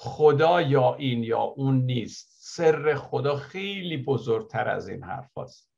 خدا 0.00 0.62
یا 0.62 0.94
این 0.94 1.24
یا 1.24 1.40
اون 1.40 1.76
نیست. 1.76 2.36
سر 2.40 2.94
خدا 2.94 3.36
خیلی 3.36 3.96
بزرگتر 3.96 4.68
از 4.68 4.88
این 4.88 5.02
حرف 5.02 5.38
هست. 5.38 5.72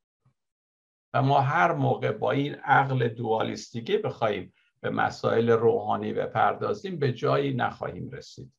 و 1.15 1.23
ما 1.23 1.41
هر 1.41 1.73
موقع 1.73 2.13
با 2.13 2.31
این 2.31 2.55
عقل 2.55 3.09
دوالیستیکی 3.09 3.99
بخوایم 3.99 4.53
به 4.81 4.91
مسائل 4.91 5.51
روحانی 5.51 6.13
بپردازیم 6.13 6.99
به 6.99 7.13
جایی 7.13 7.55
نخواهیم 7.55 8.11
رسید. 8.11 8.53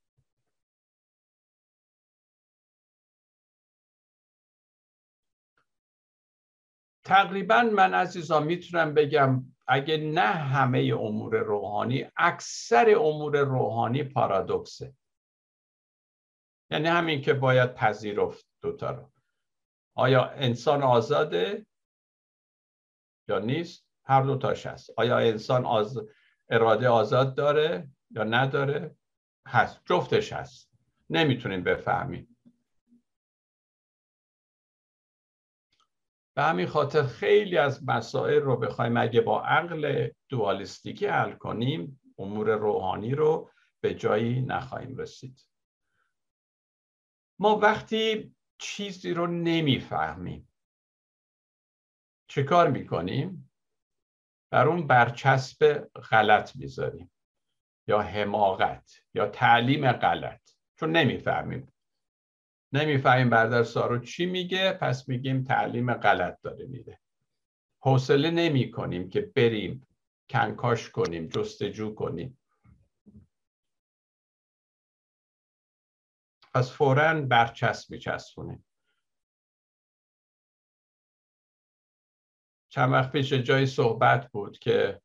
تقریبا 7.03 7.61
من 7.61 7.93
عزیزا 7.93 8.39
می‌تونم 8.39 8.93
بگم 8.93 9.45
اگه 9.73 9.97
نه 9.97 10.21
همه 10.21 10.93
امور 10.99 11.37
روحانی 11.37 12.07
اکثر 12.17 12.95
امور 12.97 13.37
روحانی 13.37 14.03
پارادوکسه. 14.03 14.93
یعنی 16.71 16.87
همین 16.87 17.21
که 17.21 17.33
باید 17.33 17.73
پذیرفت 17.73 18.47
دوتا 18.61 18.91
رو. 18.91 19.11
آیا 19.95 20.25
انسان 20.25 20.83
آزاده 20.83 21.65
یا 23.27 23.39
نیست؟ 23.39 23.87
هر 24.03 24.21
دو 24.21 24.37
تاش 24.37 24.65
هست. 24.65 24.89
آیا 24.97 25.17
انسان 25.17 25.65
آز... 25.65 25.99
اراده 26.49 26.89
آزاد 26.89 27.35
داره 27.35 27.89
یا 28.09 28.23
نداره؟ 28.23 28.95
هست. 29.47 29.81
جفتش 29.85 30.33
هست. 30.33 30.71
نمی‌تونیم 31.09 31.63
بفهمیم. 31.63 32.30
به 36.33 36.43
همین 36.43 36.67
خاطر 36.67 37.03
خیلی 37.03 37.57
از 37.57 37.83
مسائل 37.87 38.41
رو 38.41 38.57
بخوایم 38.57 38.97
اگه 38.97 39.21
با 39.21 39.43
عقل 39.43 40.09
دوالیستیکی 40.29 41.05
حل 41.05 41.31
کنیم 41.31 42.01
امور 42.17 42.55
روحانی 42.55 43.15
رو 43.15 43.51
به 43.81 43.93
جایی 43.93 44.41
نخواهیم 44.41 44.97
رسید 44.97 45.47
ما 47.39 47.57
وقتی 47.57 48.35
چیزی 48.57 49.13
رو 49.13 49.27
نمی‌فهمیم 49.27 50.53
چه 52.27 52.43
کار 52.43 52.69
می‌کنیم؟ 52.69 53.51
بر 54.51 54.67
اون 54.67 54.87
برچسب 54.87 55.89
غلط 56.11 56.55
می‌ذاریم 56.55 57.11
یا 57.87 58.01
حماقت 58.01 58.91
یا 59.13 59.27
تعلیم 59.27 59.91
غلط 59.91 60.51
چون 60.79 60.91
نمی‌فهمیم 60.91 61.70
نمی‌فهمیم 62.73 63.29
بردر 63.29 63.63
سارو 63.63 63.99
چی 63.99 64.25
میگه 64.25 64.73
پس 64.73 65.09
میگیم 65.09 65.43
تعلیم 65.43 65.93
غلط 65.93 66.41
داره 66.41 66.65
میده 66.65 66.99
حوصله 67.79 68.31
نمی 68.31 68.71
کنیم 68.71 69.09
که 69.09 69.21
بریم 69.21 69.87
کنکاش 70.29 70.89
کنیم 70.89 71.27
جستجو 71.27 71.95
کنیم. 71.95 72.37
پس 76.53 76.71
فورا 76.71 77.21
برچسب 77.21 77.91
میچسبونیم. 77.91 78.65
چند 82.69 82.91
وقت 82.91 83.11
پیش 83.11 83.33
جای 83.33 83.65
صحبت 83.65 84.31
بود 84.31 84.59
که 84.59 85.01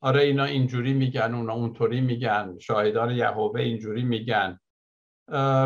آره 0.00 0.22
اینا 0.22 0.44
اینجوری 0.44 0.92
میگن 0.92 1.34
اونا 1.34 1.52
اونطوری 1.52 2.00
میگن 2.00 2.58
شاهدان 2.58 3.10
یهوه 3.10 3.60
اینجوری 3.60 4.02
میگن. 4.02 4.60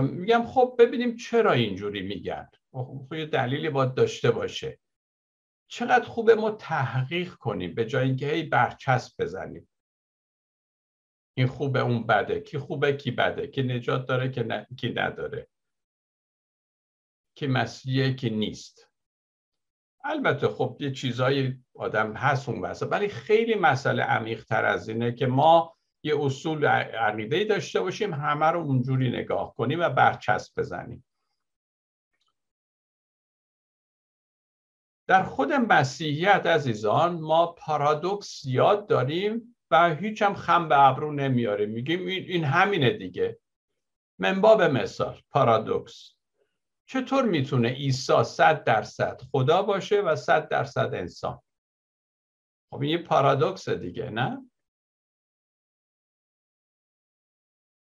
میگم 0.03 0.43
خب 0.47 0.77
ببینیم 0.79 1.17
چرا 1.17 1.53
اینجوری 1.53 2.03
میگن. 2.03 2.49
خب 2.73 3.13
یه 3.13 3.27
دلیلی 3.27 3.71
باید 3.71 3.95
داشته 3.95 4.31
باشه. 4.31 4.79
چقدر 5.69 6.05
خوبه 6.05 6.35
ما 6.35 6.51
تحقیق 6.51 7.35
کنیم 7.35 7.75
به 7.75 7.85
جای 7.85 8.05
اینکه 8.05 8.27
هی 8.27 8.43
برچسب 8.43 9.23
بزنیم. 9.23 9.69
این 11.37 11.47
خوبه 11.47 11.81
اون 11.81 12.07
بده 12.07 12.41
کی 12.41 12.59
خوبه 12.59 12.93
کی 12.93 13.11
بده 13.11 13.47
کی 13.47 13.63
نجات 13.63 14.07
داره 14.07 14.31
که 14.31 14.67
کی 14.77 14.89
نداره. 14.89 15.49
کی 17.35 17.47
مسیحه 17.47 18.13
کی 18.13 18.31
نیست. 18.31 18.91
البته 20.05 20.49
خب 20.49 20.77
یه 20.81 20.93
چیزایی 20.93 21.65
آدم 21.75 22.13
هست 22.13 22.49
اون 22.49 22.61
واسه 22.61 22.87
ولی 22.87 23.09
خیلی 23.09 23.55
مسئله 23.55 24.03
عمیق 24.03 24.45
تر 24.45 24.65
از 24.65 24.89
اینه 24.89 25.13
که 25.13 25.27
ما 25.27 25.76
یه 26.07 26.15
اصول 26.21 26.67
عقیده 26.67 27.45
داشته 27.45 27.81
باشیم 27.81 28.15
همه 28.15 28.47
رو 28.47 28.61
اونجوری 28.61 29.11
نگاه 29.11 29.55
کنیم 29.55 29.81
و 29.81 29.91
برچسب 29.91 30.61
بزنیم. 30.61 31.05
در 35.09 35.23
خود 35.23 35.53
مسیحیت 35.53 36.47
عزیزان 36.47 37.21
ما 37.21 37.47
پارادوکس 37.47 38.45
یاد 38.45 38.87
داریم 38.87 39.57
و 39.71 39.95
هیچ 39.95 40.23
هم 40.23 40.35
خم 40.35 40.69
به 40.69 40.81
ابرو 40.81 41.13
نمیاریم. 41.13 41.71
میگیم 41.71 42.07
این 42.07 42.45
همینه 42.45 42.91
دیگه. 42.91 43.39
منباب 44.19 44.63
مثال 44.63 45.21
پارادوکس. 45.31 46.13
چطور 46.89 47.25
می‌تونه 47.25 47.69
عیسی 47.69 48.25
صد 48.25 48.65
درصد 48.65 49.21
خدا 49.33 49.63
باشه 49.63 50.01
و 50.01 50.17
صد 50.17 50.49
درصد 50.49 50.95
انسان؟ 50.95 51.43
خب 52.71 52.81
این 52.81 52.91
یه 52.91 52.99
پارادوکس 52.99 53.69
دیگه 53.69 54.11
نه؟ 54.11 54.51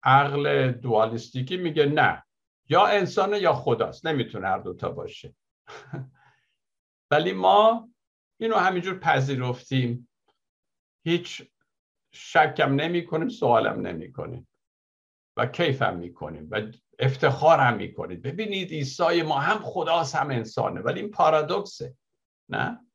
عقل 0.07 0.71
دوالیستیکی 0.71 1.57
میگه 1.57 1.85
نه 1.85 2.23
یا 2.69 2.85
انسان 2.85 3.33
یا 3.33 3.53
خداست 3.53 4.05
نمی‌تونه 4.05 4.47
هر 4.47 4.57
دوتا 4.57 4.91
باشه. 4.91 5.35
ولی 7.11 7.33
ما 7.33 7.89
اینو 8.39 8.55
همینجور 8.55 8.99
پذیرفتیم. 8.99 10.09
هیچ 11.05 11.51
شکم 12.11 12.75
نمی 12.75 13.05
کنیم 13.05 13.29
سوالم 13.29 13.87
نمی 13.87 14.11
کنیم 14.11 14.47
و 15.37 15.45
کیفم 15.45 15.97
می 15.97 16.13
کنیم 16.13 16.47
و 16.51 16.61
افتخار 16.99 17.59
هم 17.59 17.77
می‌کنید 17.77 18.21
ببینید 18.21 18.71
عیسی 18.71 19.21
ما 19.21 19.39
هم 19.39 19.59
خداست 19.63 20.15
هم 20.15 20.29
انسانه. 20.29 20.81
ولی 20.81 20.99
این 20.99 21.11
پارادوکسه. 21.11 21.95
نه؟ 22.49 22.87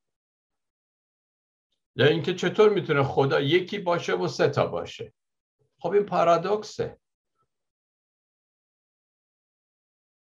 یا 1.96 2.06
اینکه 2.06 2.34
چطور 2.34 2.70
می‌تونه 2.70 3.02
خدا 3.02 3.40
یکی 3.40 3.78
باشه 3.78 4.14
و 4.14 4.28
سه 4.28 4.48
تا 4.48 4.66
باشه؟ 4.66 5.14
خب 5.78 5.90
این 5.90 6.06
پارادوکسه. 6.06 7.01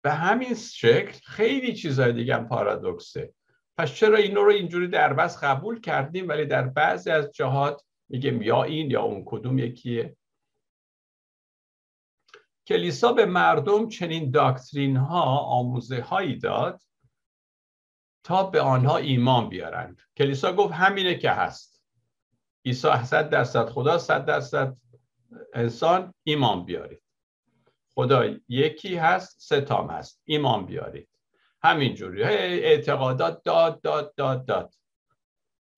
به 0.06 0.14
همین 0.14 0.54
شکل 0.54 1.20
خیلی 1.26 1.74
چیزای 1.74 2.14
دیگه 2.14 2.36
هم 2.36 2.48
پارادوکسه. 2.48 3.34
پس 3.78 3.94
چرا 3.94 4.18
اینو 4.18 4.44
رو 4.44 4.52
اینجوری 4.52 4.88
در 4.88 5.14
بس 5.14 5.44
قبول 5.44 5.80
کردیم 5.82 6.28
ولی 6.28 6.46
در 6.46 6.68
بعضی 6.68 7.12
از 7.12 7.32
جهات 7.32 7.82
میگیم 8.10 8.42
یا 8.42 8.64
این 8.64 8.92
یا 8.92 9.02
اون 9.02 9.24
کدوم 9.26 9.60
یکیه؟ 9.60 10.18
کلیسا 12.68 13.14
به 13.14 13.26
مردم 13.26 13.90
چنین 13.90 14.32
داکترین 14.32 14.98
ها 14.98 15.38
آموزه 15.38 16.02
هایی 16.02 16.40
داد 16.40 16.82
تا 18.24 18.44
به 18.44 18.62
آنها 18.62 18.98
ایمان 18.98 19.50
بیارند. 19.50 20.02
کلیسا 20.18 20.54
گفت 20.54 20.74
همینه 20.74 21.16
که 21.16 21.32
هست. 21.32 21.84
عیسی 22.66 23.04
صد 23.04 23.30
درصد 23.30 23.70
خدا 23.70 23.98
صد 23.98 24.26
درصد 24.26 24.78
انسان 25.54 26.14
ایمان 26.24 26.66
بیارید. 26.66 27.05
خدا 27.96 28.36
یکی 28.50 28.96
هست 28.96 29.36
ستام 29.40 29.90
هست. 29.90 30.22
ایمان 30.26 30.66
بیارید. 30.66 31.10
همینجوری. 31.64 32.24
اعتقادات 32.24 33.44
داد 33.44 33.82
داد 33.82 34.16
داد 34.16 34.46
داد. 34.46 34.74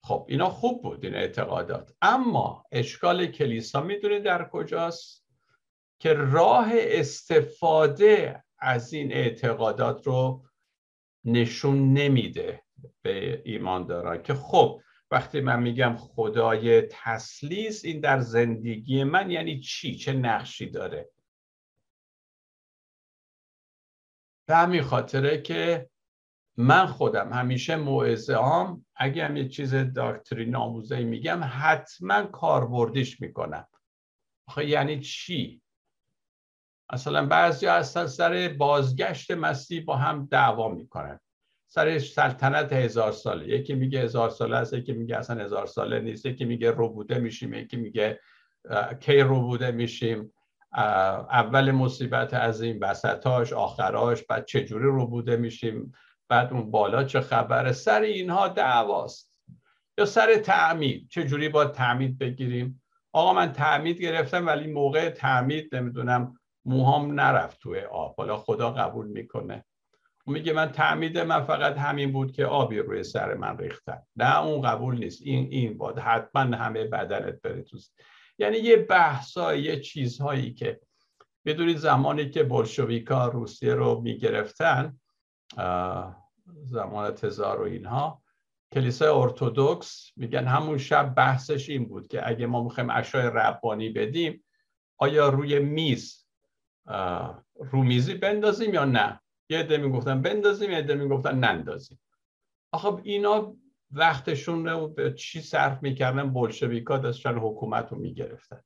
خب 0.02 0.26
اینا 0.28 0.50
خوب 0.50 0.82
بود 0.82 1.04
این 1.04 1.14
اعتقادات. 1.14 1.92
اما 2.02 2.64
اشکال 2.72 3.26
کلیسا 3.26 3.80
می‌دونید 3.80 4.22
در 4.22 4.48
کجاست؟ 4.48 5.24
که 5.98 6.12
راه 6.12 6.68
استفاده 6.72 8.44
از 8.58 8.92
این 8.92 9.12
اعتقادات 9.12 10.06
رو 10.06 10.44
نشون 11.24 11.92
نمیده 11.92 12.62
به 13.02 13.42
ایمانداران. 13.44 14.22
که 14.22 14.34
خب 14.34 14.80
وقتی 15.10 15.40
من 15.40 15.62
میگم 15.62 15.96
خدای 15.96 16.82
تسلیس 16.90 17.84
این 17.84 18.00
در 18.00 18.20
زندگی 18.20 19.04
من 19.04 19.30
یعنی 19.30 19.60
چی؟ 19.60 19.96
چه 19.96 20.12
نقشی 20.12 20.70
داره؟ 20.70 21.10
به 24.48 24.56
همین 24.56 24.82
خاطره 24.82 25.42
که 25.42 25.90
من 26.56 26.86
خودم 26.86 27.32
همیشه 27.32 27.76
موعظه 27.76 28.36
هم 28.36 28.86
اگه 28.96 29.24
هم 29.24 29.36
یه 29.36 29.48
چیز 29.48 29.74
داکترین 29.74 30.56
آموزه 30.56 31.00
میگم 31.00 31.40
حتما 31.42 32.22
کاربردیش 32.22 33.20
می‌کنم. 33.20 33.66
آخه 34.48 34.66
یعنی 34.66 35.00
چی؟ 35.00 35.62
مثلا 36.92 37.26
بعضی 37.26 37.66
اصلا 37.66 38.06
سر 38.06 38.54
بازگشت 38.58 39.30
مسیح 39.30 39.84
با 39.84 39.96
هم 39.96 40.28
دعوا 40.30 40.68
می‌کنن. 40.68 41.20
سر 41.66 41.98
سلطنت 41.98 42.72
هزار 42.72 43.12
ساله. 43.12 43.48
یکی 43.48 43.74
میگه 43.74 44.00
هزار 44.00 44.30
ساله 44.30 44.56
است 44.56 44.72
یکی 44.72 44.92
میگه 44.92 45.16
اصلا 45.16 45.44
هزار 45.44 45.66
ساله 45.66 46.00
نیست. 46.00 46.26
یکی 46.26 46.44
میگه 46.44 46.70
روبوده 46.70 47.18
میشیم 47.18 47.54
یکی 47.54 47.76
میگه 47.76 48.20
کی 49.00 49.20
روبوده 49.20 49.70
میشیم. 49.70 50.32
اول 50.72 51.70
مصیبت 51.70 52.34
از 52.34 52.62
این 52.62 52.78
وسطاش 52.78 53.52
آخراش 53.52 54.22
بعد 54.22 54.44
چجوری 54.44 54.84
روبوده 54.84 55.36
میشیم 55.36 55.92
بعد 56.28 56.52
اون 56.52 56.70
بالا 56.70 57.04
چه 57.04 57.20
خبره 57.20 57.72
سر 57.72 58.00
اینها 58.00 58.48
دعواست. 58.48 59.40
یا 59.98 60.04
سر 60.04 60.36
تعمید 60.36 61.08
چجوری 61.10 61.48
با 61.48 61.64
تعمید 61.64 62.18
بگیریم؟ 62.18 62.82
آقا 63.12 63.32
من 63.32 63.52
تعمید 63.52 64.00
گرفتم 64.00 64.46
ولی 64.46 64.72
موقع 64.72 65.10
تعمید 65.10 65.74
نمی‌دونم 65.74 66.38
موهام 66.64 67.20
نرفت 67.20 67.60
توی 67.60 67.80
آب. 67.80 68.14
حالا 68.16 68.36
خدا 68.36 68.70
قبول 68.70 69.06
می‌کنه. 69.06 69.64
اون 70.26 70.36
میگه 70.36 70.52
من 70.52 70.72
تعمید 70.72 71.18
من 71.18 71.44
فقط 71.44 71.78
همین 71.78 72.12
بود 72.12 72.32
که 72.32 72.46
آبی 72.46 72.78
روی 72.78 73.02
سر 73.02 73.34
من 73.34 73.58
ریختن. 73.58 74.02
نه 74.16 74.42
اون 74.42 74.62
قبول 74.62 74.98
نیست. 74.98 75.22
این 75.22 75.48
این 75.50 75.78
بود 75.78 75.98
حتما 75.98 76.56
همه 76.56 76.84
بدنت 76.84 77.42
بره 77.42 77.62
تو 77.62 77.78
یعنی 78.38 78.58
یه 78.58 78.76
بحثای 78.76 79.62
یه 79.62 79.80
چیزهایی 79.80 80.54
که 80.54 80.80
بدونید 81.46 81.76
زمانی 81.76 82.30
که 82.30 82.42
بلشویکا 82.42 83.28
روسیه 83.28 83.74
رو 83.74 84.00
می‌گرفتن 84.00 85.00
زمان 86.64 87.10
تزار 87.10 87.60
و 87.60 87.64
اینها 87.64 88.22
کلیسای 88.74 89.08
ارتودکس 89.08 90.10
میگن 90.16 90.44
همون 90.44 90.78
شب 90.78 91.14
بحثش 91.14 91.68
این 91.68 91.88
بود 91.88 92.08
که 92.08 92.28
اگه 92.28 92.46
ما 92.46 92.62
می‌خوایم 92.62 92.90
اشای 92.90 93.22
ربانی 93.22 93.88
بدیم 93.88 94.44
آیا 94.98 95.28
روی 95.28 95.58
میز 95.58 96.26
رومیزی 97.54 98.14
بندازیم 98.14 98.74
یا 98.74 98.84
نه؟ 98.84 99.20
یه 99.50 99.58
عده 99.58 99.76
می‌گفتن 99.76 100.22
بندازیم 100.22 100.70
یه 100.70 100.76
عده 100.76 100.94
می‌گفتن 100.94 101.38
نندازیم. 101.38 102.00
آخه 102.72 102.88
اینا 103.02 103.56
وقتشون 103.90 104.68
رو 104.68 104.88
به 104.88 105.14
چی 105.14 105.40
صرف 105.40 105.82
می‌کردن؟ 105.82 106.32
بلشویکا 106.32 106.98
داشتن 106.98 107.38
حکومت 107.38 107.92
رو 107.92 107.98
می‌گرفتن. 107.98 108.62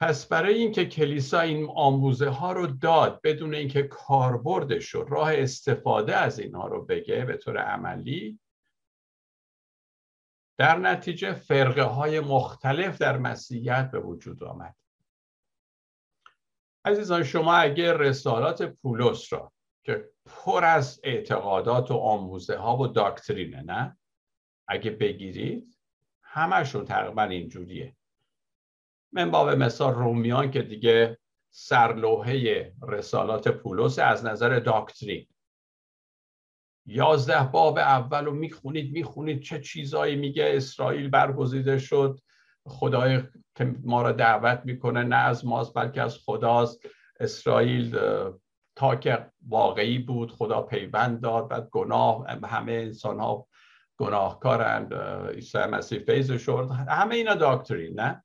پس 0.00 0.26
برای 0.26 0.54
اینکه 0.54 0.86
کلیسا 0.86 1.40
این 1.40 1.68
آموزه 1.76 2.28
ها 2.28 2.52
رو 2.52 2.66
داد 2.66 3.20
بدون 3.24 3.54
اینکه 3.54 3.82
کاربردش 3.82 4.94
و 4.94 5.04
راه 5.04 5.34
استفاده 5.34 6.16
از 6.16 6.38
اینها 6.38 6.66
رو 6.66 6.84
بگه 6.84 7.24
به 7.24 7.36
طور 7.36 7.58
عملی 7.58 8.40
در 10.58 10.78
نتیجه 10.78 11.32
فرقه 11.32 11.82
های 11.82 12.20
مختلف 12.20 12.98
در 12.98 13.18
مسیحیت 13.18 13.90
به 13.90 14.00
وجود 14.00 14.44
آمد. 14.44 14.74
عزیزان 16.84 17.24
شما 17.24 17.54
اگر 17.54 17.96
رسالات 17.96 18.62
پولس 18.62 19.32
را 19.32 19.52
که 19.84 20.10
پر 20.26 20.64
از 20.64 21.00
اعتقادات 21.04 21.90
و 21.90 21.94
آموزه 21.94 22.56
ها 22.56 22.76
و 22.76 22.86
داکترینه 22.86 23.62
نه؟ 23.62 23.98
اگه 24.68 24.90
بگیرید 24.90 25.78
همشون 26.22 26.84
تقریبا 26.84 27.22
اینجوریه. 27.22 27.96
من 29.12 29.30
با 29.30 29.44
مثال 29.44 29.94
رومیان 29.94 30.50
که 30.50 30.62
دیگه 30.62 31.18
سرلوحه 31.50 32.72
رسالات 32.82 33.48
پولس 33.48 33.98
از 33.98 34.24
نظر 34.24 34.58
داکترین. 34.58 35.26
یازده 36.86 37.44
باب 37.44 37.78
اول 37.78 38.24
رو 38.24 38.32
می‌خونید 38.32 38.92
می‌خونید 38.92 39.42
چه 39.42 39.60
چیزایی 39.60 40.16
میگه 40.16 40.52
اسرائیل 40.56 41.08
برگزیده 41.08 41.78
شد. 41.78 42.20
خدای 42.68 43.22
که 43.54 43.74
ما 43.82 44.02
را 44.02 44.12
دعوت 44.12 44.62
می‌کنه 44.64 45.02
نه 45.02 45.16
از 45.16 45.46
ماست 45.46 45.74
بلکه 45.74 46.02
از 46.02 46.18
خداست. 46.18 46.80
اسرائیل 47.20 47.98
تا 48.76 48.96
که 48.96 49.30
واقعی 49.48 49.98
بود 49.98 50.32
خدا 50.32 50.62
پیوند 50.62 51.20
داد 51.20 51.48
بعد 51.48 51.68
گناه 51.68 52.26
همه 52.44 52.72
انسان 52.72 53.20
ها 53.20 53.46
گناهکارند 53.96 54.94
عیسی 55.34 55.58
مسیح 55.58 55.98
فیض 55.98 56.32
شد 56.32 56.70
همه 56.88 57.14
اینا 57.14 57.34
داکترین 57.34 58.00
نه؟ 58.00 58.24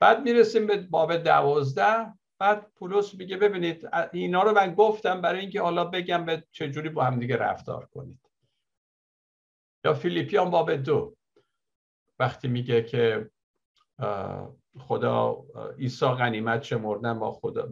بعد 0.00 0.22
می‌رسیم 0.22 0.66
به 0.66 0.76
باب 0.76 1.16
دوازده. 1.16 2.14
بعد 2.38 2.66
پولس 2.74 3.14
میگه 3.14 3.36
ببینید 3.36 3.88
اینا 4.12 4.42
رو 4.42 4.52
من 4.52 4.74
گفتم 4.74 5.20
برای 5.20 5.40
اینکه 5.40 5.60
حالا 5.60 5.84
بگم 5.84 6.24
به 6.24 6.44
چجوری 6.52 6.88
با 6.88 7.04
هم 7.04 7.18
دیگه 7.18 7.36
رفتار 7.36 7.86
کنید. 7.86 8.20
یا 9.84 9.94
فیلیپیان 9.94 10.50
باب 10.50 10.72
دو. 10.72 11.16
وقتی 12.18 12.48
میگه 12.48 12.82
که 12.82 13.30
خدا 14.78 15.44
عیسی 15.78 16.06
غنیمت 16.06 16.62
شمردن 16.62 17.18
با 17.18 17.32
خدا 17.32 17.68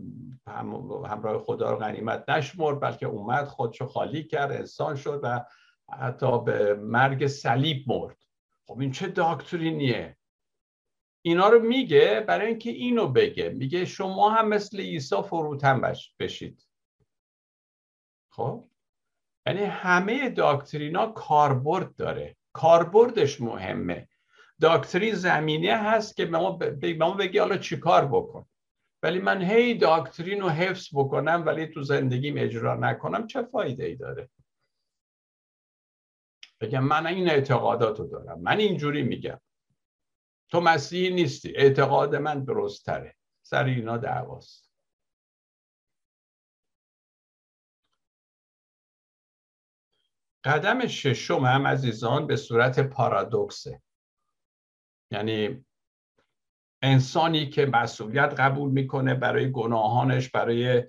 همراه 1.06 1.38
خدا 1.38 1.70
رو 1.70 1.76
غنیمت 1.76 2.28
نشمرد 2.28 2.80
بلکه 2.80 3.06
اومد 3.06 3.44
خودشو 3.44 3.87
خالی 3.87 4.24
کرد 4.24 4.52
انسان 4.52 4.96
شد 4.96 5.20
و 5.22 5.44
حتی 5.92 6.44
به 6.44 6.74
مرگ 6.74 7.26
صلیب 7.26 7.84
مرد. 7.87 8.16
خب 8.66 8.78
این 8.78 8.92
چه 8.92 9.08
داکترینیه؟ 9.08 10.16
اینا 11.22 11.48
رو 11.48 11.62
میگه 11.62 12.24
برای 12.28 12.46
اینکه 12.46 12.70
اینو 12.70 13.08
بگه. 13.08 13.48
میگه 13.48 13.84
شما 13.84 14.30
هم 14.30 14.48
مثل 14.48 14.80
عیسی 14.80 15.22
فروتن 15.22 15.92
بشید. 16.18 16.68
خب؟ 18.32 18.68
یعنی 19.46 19.60
همه 19.60 20.30
داکترینا 20.30 21.06
کاربرد 21.06 21.96
داره. 21.96 22.37
کاربردش 22.52 23.40
مهمه. 23.40 24.08
داکترین 24.61 25.14
زمینه 25.14 25.77
هست 25.77 26.17
که 26.17 26.27
به 26.27 26.38
ما, 26.38 26.59
ما 26.99 27.14
بگی 27.14 27.38
حالا 27.38 27.57
چیکار 27.57 28.07
بکن. 28.07 28.47
ولی 29.03 29.19
من 29.19 29.43
هی 29.43 29.75
داکترین 29.75 30.40
رو 30.40 30.49
حفظ 30.49 30.88
بکنم 30.95 31.43
ولی 31.47 31.67
تو 31.67 31.83
زندگیم 31.83 32.35
اجرا 32.38 32.75
نکنم 32.75 33.27
چه 33.27 33.43
فایده 33.43 33.85
ای 33.85 33.97
داره؟ 33.97 34.31
بگم 36.61 36.85
من 36.85 37.07
این 37.07 37.31
اعتقادات 37.31 37.99
رو 37.99 38.07
دارم. 38.07 38.40
من 38.40 38.59
اینجوری 38.59 39.03
میگم. 39.03 39.40
تو 40.49 40.61
مسیحی 40.61 41.14
نیستی. 41.14 41.57
اعتقاد 41.57 42.17
من 42.17 42.45
درست 42.45 42.87
تره 42.87 43.17
سر 43.43 43.64
اینا 43.64 43.97
دعواست. 43.97 44.71
قدم 50.45 50.87
ششم 50.87 51.45
هم 51.45 51.67
عزیزان 51.67 52.27
به 52.27 52.37
صورت 52.37 52.81
پارادوکسه. 52.81 53.83
یعنی 55.14 55.64
انسانی 56.83 57.48
که 57.48 57.66
مسئولیت 57.66 58.35
قبول 58.38 58.70
می‌کنه 58.70 59.14
برای 59.14 59.53
گناهانش 59.53 60.29
برای 60.31 60.83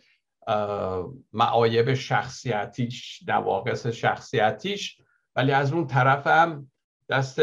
معایب 1.33 1.93
شخصیتیش 1.93 3.23
نواقص 3.27 3.87
شخصیتیش. 3.87 5.01
ولی 5.35 5.51
از 5.51 5.73
اون 5.73 5.87
طرف 5.87 6.27
هم 6.27 6.71
دست 7.09 7.39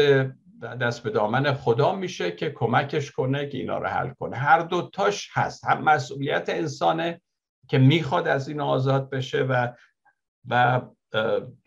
دست 0.81 1.03
به 1.03 1.09
دامن 1.09 1.53
خدا 1.53 1.95
میشه 1.95 2.31
که 2.31 2.49
کمکش 2.49 3.11
کنه 3.11 3.47
که 3.47 3.57
اینا 3.57 3.77
رو 3.77 3.87
حل 3.87 4.09
کنه. 4.09 4.37
هر 4.37 4.59
دوتاش 4.59 5.29
هست. 5.33 5.65
هم 5.65 5.83
مسئولیت 5.83 6.49
انسانه 6.49 7.21
که 7.67 7.77
می‌خواد 7.77 8.27
از 8.27 8.47
این 8.47 8.61
آزاد 8.61 9.09
بشه 9.09 9.43
و 9.43 9.73
و 10.49 10.81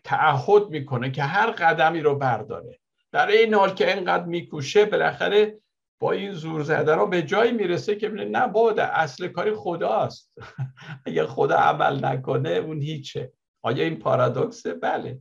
تعهد 0.03 0.69
می‌کنه 0.69 1.11
که 1.11 1.23
هر 1.23 1.51
قدمی 1.51 1.99
رو 1.99 2.15
برداره. 2.15 2.79
در 3.17 3.27
این 3.27 3.53
حال 3.53 3.73
که 3.73 3.93
اینقدر 3.93 4.23
میکوشه 4.25 4.85
بالاخره 4.85 5.59
با 5.99 6.11
این 6.11 6.31
زور 6.31 6.95
رو 6.95 7.07
به 7.07 7.21
جایی 7.21 7.51
می‌رسه 7.51 7.95
که 7.95 8.09
نه 8.09 8.47
باده 8.47 8.83
اصل 8.99 9.27
کاری 9.27 9.53
خداست. 9.55 10.33
اگه 11.05 11.25
خدا 11.27 11.55
عمل 11.55 12.05
نکنه 12.05 12.49
اون 12.49 12.81
هیچه. 12.81 13.33
آیا 13.61 13.83
این 13.83 13.99
پارادوکسه؟ 13.99 14.73
بله. 14.73 15.19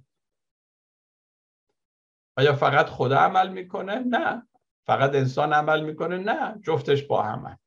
آیا 2.36 2.52
فقط 2.52 2.86
خدا 2.86 3.18
عمل 3.18 3.48
می‌کنه؟ 3.48 3.94
نه. 3.94 4.48
فقط 4.86 5.14
انسان 5.14 5.52
عمل 5.52 5.84
می‌کنه؟ 5.84 6.16
نه. 6.16 6.60
جفتش 6.64 7.02
با 7.02 7.22
همه. 7.22 7.58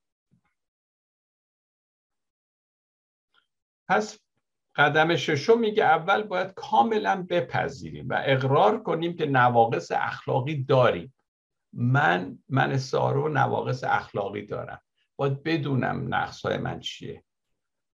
پس 3.88 4.20
قدم 4.80 5.16
ششم 5.16 5.60
میگه 5.60 5.84
اول 5.84 6.24
باید 6.24 6.54
کاملا 6.54 7.26
بپذیریم 7.30 8.10
و 8.10 8.22
اقرار 8.26 8.84
کنیم 8.84 9.16
که 9.16 9.26
نواقص 9.26 9.92
اخلاقی 9.92 10.64
داریم. 10.64 11.14
من 11.74 12.40
من 12.50 12.78
سارو 12.78 13.30
نواقص 13.30 13.84
اخلاقی 13.84 14.46
دارم. 14.46 14.82
باید 15.16 15.44
بدونم 15.44 16.14
نقص 16.14 16.46
های 16.46 16.58
من 16.58 16.80
چیه. 16.80 17.24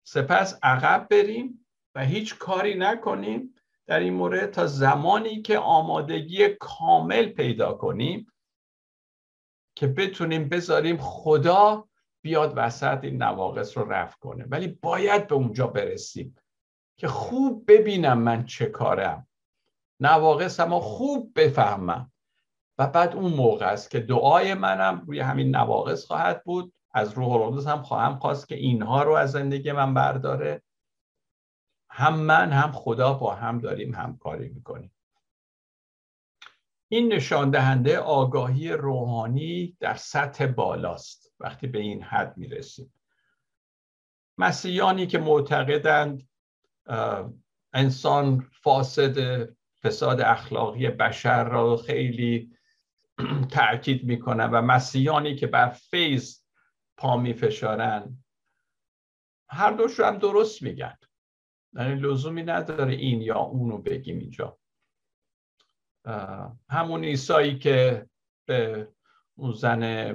سپس 0.03 0.59
عقب 0.63 1.07
بریم 1.09 1.65
و 1.95 2.05
هیچ 2.05 2.37
کاری 2.37 2.75
نکنیم 2.75 3.53
در 3.87 3.99
این 3.99 4.13
مورد 4.13 4.51
تا 4.51 4.67
زمانی 4.67 5.41
که 5.41 5.57
آمادگی 5.57 6.47
کامل 6.59 7.25
پیدا 7.25 7.73
کنیم 7.73 8.27
که 9.75 9.87
بتونیم 9.87 10.49
بذاریم 10.49 10.97
خدا 10.97 11.87
بیاد 12.21 12.53
وسط 12.55 12.99
این 13.03 13.23
نواقص 13.23 13.77
رو 13.77 13.91
رفت 13.91 14.19
کنه. 14.19 14.45
ولی 14.49 14.67
باید 14.67 15.27
به 15.27 15.35
اونجا 15.35 15.67
برسیم. 15.67 16.35
که 16.97 17.07
خوب 17.07 17.71
ببینم 17.71 18.19
من 18.19 18.45
چه 18.45 18.65
کارم. 18.65 19.27
نواقص 19.99 20.59
رو 20.59 20.79
خوب 20.79 21.31
بفهمم. 21.35 22.11
و 22.77 22.87
بعد 22.87 23.15
اون 23.15 23.33
موقع 23.33 23.65
است 23.65 23.89
که 23.89 23.99
دعای 23.99 24.53
منم 24.53 25.03
روی 25.07 25.19
همین 25.19 25.55
نواقص 25.55 26.05
خواهد 26.05 26.43
بود. 26.43 26.73
از 26.91 27.13
روح 27.13 27.31
القدس 27.31 27.67
هم 27.67 27.83
خواهم 27.83 28.19
خواست 28.19 28.47
که 28.47 28.55
اینها 28.55 29.03
رو 29.03 29.11
از 29.11 29.31
زندگی 29.31 29.71
من 29.71 29.93
برداره. 29.93 30.61
هم 31.89 32.19
من 32.19 32.51
هم 32.51 32.71
خدا 32.71 33.13
با 33.13 33.35
هم 33.35 33.59
داریم 33.59 33.95
همکاری 33.95 34.49
می‌کنیم. 34.49 34.91
این 36.91 37.13
نشان 37.13 37.51
دهنده 37.51 37.99
آگاهی 37.99 38.71
روحانی 38.71 39.77
در 39.79 39.95
سطح 39.95 40.45
بالاست. 40.45 41.33
وقتی 41.39 41.67
به 41.67 41.79
این 41.79 42.03
حد 42.03 42.37
می‌رسیم. 42.37 42.93
مسیحیانی 44.37 45.07
که 45.07 45.17
معتقدند 45.17 46.29
انسان 47.73 48.49
فاسد 48.51 49.47
فساد 49.83 50.21
اخلاقی 50.21 50.89
بشر 50.89 51.43
را 51.43 51.77
خیلی 51.77 52.55
تاکید 53.51 54.03
می‌کنن 54.03 54.49
و 54.49 54.61
مسیحیانی 54.61 55.35
که 55.35 55.47
بر 55.47 55.69
فیض 55.69 56.41
پا 56.97 57.17
میفشارن 57.17 58.23
هر 59.49 59.71
دوش 59.71 59.99
رو 59.99 60.05
هم 60.05 60.17
درست 60.17 60.63
میگن. 60.63 60.97
یعنی 61.73 61.95
لزومی 61.95 62.43
نداره 62.43 62.93
این 62.93 63.21
یا 63.21 63.39
اونو 63.39 63.77
بگیم 63.77 64.19
اینجا. 64.19 64.57
همون 66.69 67.03
ایسایی 67.03 67.59
که 67.59 68.09
به 68.45 68.87
اون 69.35 69.53
زن 69.53 70.13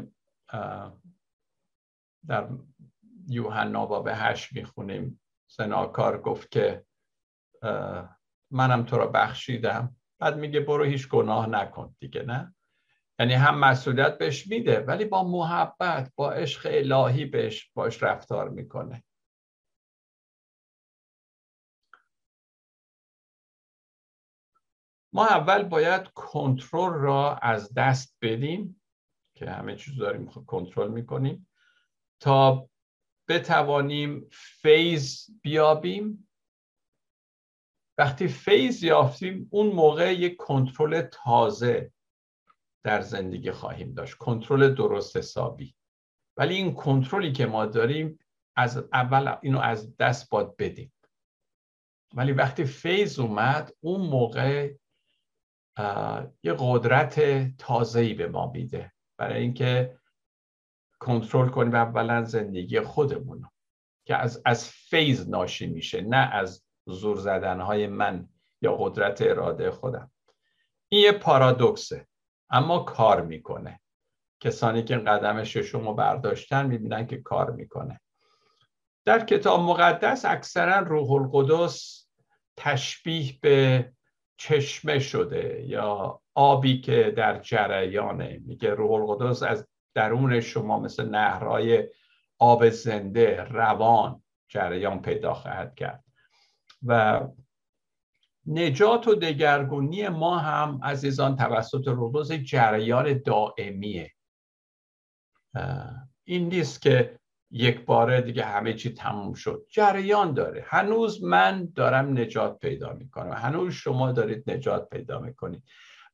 در 2.27 2.49
یوحنا 3.29 3.87
به 3.87 4.17
هشت 4.17 4.53
می‌خونیم. 4.53 5.21
زناکار 5.51 6.21
گفت 6.21 6.51
که 6.51 6.85
منم 8.51 8.85
تو 8.85 8.97
را 8.97 9.07
بخشیدم. 9.07 9.97
بعد 10.19 10.37
میگه 10.37 10.61
برو 10.61 10.85
هیچ 10.85 11.09
گناه 11.09 11.47
نکن. 11.47 11.97
دیگه 11.99 12.23
نه؟ 12.23 12.55
یعنی 13.19 13.35
هم 13.35 13.59
مسئولیت 13.59 14.19
بهش 14.19 14.47
میده 14.47 14.81
ولی 14.81 15.05
با 15.05 15.25
محبت 15.25 16.13
با 16.17 16.33
عشق 16.33 16.69
الهی 16.71 17.25
بهش 17.25 17.71
باش 17.75 18.03
رفتار 18.03 18.49
می‌کنه. 18.49 19.05
ما 25.13 25.27
اول 25.27 25.63
باید 25.63 26.09
کنترل 26.09 26.93
را 26.93 27.37
از 27.37 27.75
دست 27.75 28.17
بدیم 28.23 28.83
که 29.35 29.51
همه 29.51 29.77
چیز 29.77 29.97
داریم 29.97 30.27
کنترل 30.27 30.91
می‌کنیم 30.91 31.49
تا 32.21 32.70
بتوانیم 33.31 34.29
فیض 34.33 35.31
بیابیم. 35.43 36.29
وقتی 37.99 38.29
فیض 38.29 38.83
یافتیم 38.83 39.49
اون 39.51 39.67
موقع 39.67 40.15
یک 40.15 40.37
کنترل 40.37 41.03
تازه 41.03 41.93
در 42.85 43.01
زندگی 43.01 43.51
خواهیم 43.51 43.95
داشت 43.95 44.15
کنترل 44.15 44.75
درست 44.75 45.17
حسابی. 45.17 45.75
ولی 46.37 46.55
این 46.55 46.75
کنترلی 46.75 47.33
که 47.33 47.47
ما 47.47 47.67
داریم 47.67 48.19
از 48.57 48.77
اول 48.93 49.37
اینو 49.43 49.59
از 49.59 49.97
دست 49.97 50.31
باد 50.31 50.57
بدیم. 50.57 50.93
ولی 52.15 52.33
وقتی 52.33 52.65
فیض 52.65 53.19
اومد 53.19 53.73
اون 53.81 54.01
موقع 54.01 54.75
یه 56.43 56.55
قدرت 56.59 57.17
تازه‌ای 57.57 58.15
به 58.15 58.29
ما 58.29 58.51
میده. 58.51 58.93
برای 59.19 59.43
اینکه 59.43 60.00
کنترل 61.01 61.49
کنیم 61.49 61.75
اولا 61.75 62.25
زندگی 62.25 62.81
خودمون 62.81 63.49
که 64.07 64.17
از 64.17 64.43
از 64.45 64.69
فیض 64.69 65.29
ناشی 65.29 65.67
میشه 65.67 66.01
نه 66.01 66.17
از 66.17 66.65
زور 66.87 67.17
زدنهای 67.17 67.87
من 67.87 68.29
یا 68.63 68.77
قدرت 68.77 69.23
اراده 69.23 69.71
خودم. 69.71 70.11
این 70.89 71.05
یه 71.05 71.13
پارادوکسه 71.13 72.07
اما 72.51 72.79
کار 72.79 73.21
می‌کنه. 73.21 73.81
کسانی 74.41 74.83
که 74.83 74.97
قدم 74.97 75.45
ششم 75.45 75.89
رو 75.89 75.95
برداشتن 75.95 76.67
می‌بینن 76.67 77.07
که 77.07 77.17
کار 77.23 77.51
می‌کنه. 77.51 78.01
در 79.05 79.25
کتاب 79.25 79.61
مقدس 79.61 80.25
اکثرا 80.25 80.79
روح 80.79 81.11
القدس 81.11 82.07
تشبیه 82.57 83.39
به 83.43 83.93
چشمه 84.37 84.99
شده 84.99 85.65
یا 85.67 86.21
آبی 86.35 86.81
که 86.81 87.15
در 87.17 87.39
جریانه. 87.39 88.41
میگه 88.47 88.75
روح 88.75 88.93
القدس 88.93 89.43
از 89.43 89.69
درون 89.95 90.41
شما 90.41 90.81
مثل 90.81 91.09
نهرهای 91.09 91.89
آب 92.39 92.69
زنده 92.69 93.45
روان 93.45 94.23
جریان 94.49 95.03
پیدا 95.03 95.35
خواهد 95.35 95.75
کرد. 95.75 96.05
و 96.87 97.21
نجات 98.47 99.09
و 99.09 99.15
دگرگونی 99.15 100.09
ما 100.09 100.39
هم 100.39 100.81
عزیزان 100.83 101.37
توسط 101.37 101.89
روز 101.89 102.33
جریان 102.33 103.23
دائمیه. 103.23 104.13
این 106.25 106.49
نیست 106.49 106.83
که 106.83 107.19
یک 107.51 107.85
باره 107.85 108.21
دیگه 108.21 108.45
همه 108.45 108.75
چی 108.75 108.95
تموم 108.95 109.35
شد. 109.35 109.67
جریان 109.71 110.35
داره. 110.35 110.65
هنوز 110.69 111.25
من 111.25 111.73
دارم 111.75 112.19
نجات 112.19 112.59
پیدا 112.59 112.93
می‌کنم. 112.93 113.33
هنوز 113.33 113.73
شما 113.73 114.13
دارید 114.13 114.51
نجات 114.51 114.89
پیدا 114.89 115.19
می‌کنید. 115.19 115.63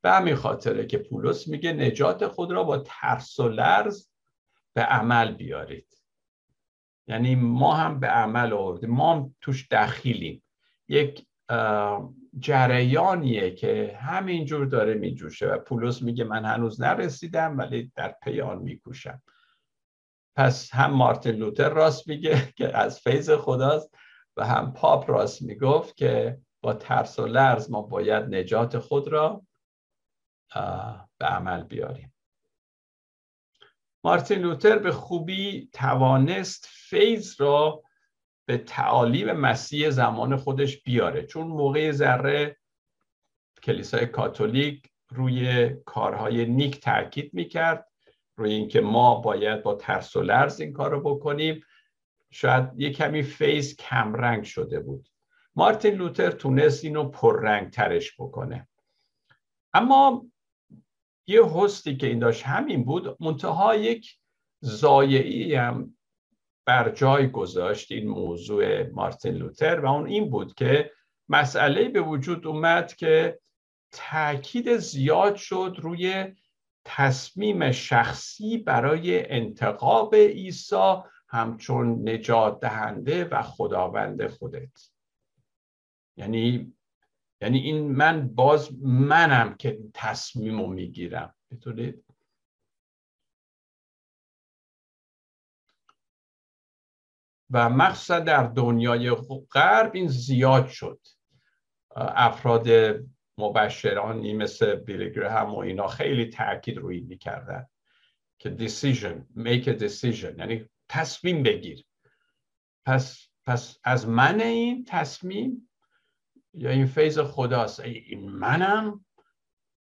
به 0.07 0.13
همین 0.13 0.35
خاطره 0.35 0.87
که 0.87 0.99
پولس 0.99 1.49
میگه 1.49 1.73
نجات 1.73 2.27
خود 2.27 2.53
را 2.53 2.65
با 2.65 2.79
ترس 2.79 3.41
و 3.41 3.49
لرز 3.49 4.09
به 4.75 4.83
عمل 4.83 5.33
بیارید. 5.33 5.87
یعنی 7.09 7.35
ما 7.35 7.75
هم 7.75 8.01
به 8.01 8.07
عمل 8.07 8.53
آوردیم. 8.53 8.91
ما 8.91 9.15
هم 9.15 9.35
توش 9.41 9.69
دخیلیم. 9.71 10.43
یک 10.89 11.27
جریانیه 12.39 13.51
که 13.55 13.99
همینجور 14.01 14.67
داره 14.67 14.95
میجوشه 14.95 15.47
و 15.47 15.59
پولس 15.59 16.03
میگه 16.03 16.25
من 16.25 16.45
هنوز 16.45 16.81
نرسیدم 16.81 17.59
ولی 17.59 17.93
در 17.97 18.15
پیان 18.23 18.59
میکوشم. 18.59 19.23
پس 20.37 20.75
هم 20.75 20.91
مارتین 20.91 21.35
لوتر 21.35 21.69
راست 21.69 22.09
میگه 22.09 22.53
که 22.57 22.77
از 22.79 23.01
فیض 23.01 23.31
خداست 23.31 23.95
و 24.37 24.47
هم 24.47 24.73
پاپ 24.73 25.11
راست 25.11 25.43
می‌گفت 25.43 25.97
که 25.97 26.39
با 26.61 26.73
ترس 26.73 27.19
و 27.19 27.27
لرز 27.27 27.71
ما 27.71 27.83
باید 27.83 28.35
نجات 28.35 28.79
خود 28.79 29.09
را 29.09 29.43
به 31.19 31.27
عمل 31.27 31.63
بیاریم. 31.63 32.15
مارتین 34.05 34.39
لوتر 34.39 34.79
به 34.79 34.93
خوبی 34.93 35.71
توانست 35.73 36.67
فیض 36.71 37.41
را 37.41 37.83
به 38.49 38.59
تعالیم 38.59 39.33
مسیح 39.33 39.91
زمان 39.91 40.37
خودش 40.37 40.83
بیاره. 40.83 41.27
چون 41.27 41.47
موقع 41.47 41.91
ذره 41.93 42.57
کلیسای 43.63 44.07
کاتولیک 44.07 44.91
روی 45.09 45.69
کارهای 45.85 46.47
نیک 46.47 46.81
تاکید 46.81 47.35
می‌کرد 47.35 47.89
روی 48.37 48.53
اینکه 48.53 48.81
ما 48.81 49.15
باید 49.15 49.63
با 49.63 49.75
ترس 49.75 50.17
و 50.17 50.23
لرز 50.23 50.61
این 50.61 50.73
کار 50.73 50.91
رو 50.91 51.01
بکنیم 51.01 51.65
شاید 52.31 52.71
یه 52.77 52.93
کمی 52.93 53.23
فیض 53.23 53.77
کمرنگ 53.77 54.45
شده 54.45 54.81
بود. 54.81 55.09
مارتین 55.57 55.95
لوتر 55.95 56.31
تونست 56.31 56.85
اینو 56.85 57.09
پررنگ 57.09 57.71
ترش 57.71 58.15
بکنه. 58.19 58.69
اما 59.75 60.27
یه 61.27 61.45
هستی 61.45 61.97
که 61.97 62.07
این 62.07 62.19
داشت 62.19 62.43
همین 62.43 62.85
بود. 62.85 63.23
منتها 63.23 63.75
یک 63.75 64.19
زایعی 64.61 65.55
هم 65.55 65.97
بر 66.67 66.91
جای 66.91 67.31
گذاشت 67.31 67.93
این 67.93 68.09
موضوع 68.09 68.91
مارتین 68.91 69.35
لوتر 69.35 69.81
و 69.81 69.87
اون 69.87 70.07
این 70.07 70.31
بود 70.31 70.55
که 70.55 70.91
مسئله 71.29 71.89
به 71.89 72.01
وجود 72.01 72.47
اومد 72.47 72.95
که 72.95 73.41
تاکید 73.93 74.77
زیاد 74.77 75.37
شد 75.37 75.77
روی 75.79 76.35
تصمیم 76.85 77.73
شخصی 77.73 78.59
برای 78.59 79.31
انتقاب 79.31 80.15
عیسی 80.15 80.95
همچون 81.29 82.09
نجات 82.09 82.61
دهنده 82.61 83.25
و 83.25 83.43
خداوند 83.43 84.27
خودت. 84.27 84.91
یعنی 86.17 86.76
یعنی 87.41 87.59
این 87.59 87.93
من 87.93 88.29
باز 88.35 88.83
منم 88.83 89.55
که 89.55 89.79
تصمیم 89.95 90.61
رو 90.61 90.67
می‌گیرم. 90.67 91.35
بتونید. 91.51 92.05
و 97.51 97.69
مخصوصا 97.69 98.21
در 98.21 98.47
دنیای 98.47 99.11
غرب 99.51 99.91
این 99.95 100.09
زیاد 100.09 100.69
شد. 100.69 101.01
افراد 101.97 102.69
مبشرانی 103.39 104.35
مثل 104.35 104.75
بیلی 104.75 105.21
هم 105.21 105.55
و 105.55 105.59
اینا 105.59 105.87
خیلی 105.87 106.27
تاکید 106.27 106.79
روی 106.79 107.01
می‌کردن 107.01 107.67
که 108.39 108.57
decision 108.57 109.39
make 109.39 109.65
a 109.65 109.79
decision 109.81 110.39
یعنی 110.39 110.69
تصمیم 110.89 111.43
بگیر. 111.43 111.85
پس 112.87 113.29
پس 113.45 113.79
از 113.85 114.09
من 114.09 114.41
این 114.41 114.85
تصمیم 114.85 115.71
یا 116.57 116.71
این 116.71 116.87
فیض 116.87 117.19
خداست. 117.19 117.81
این 117.81 118.31
منم 118.31 119.05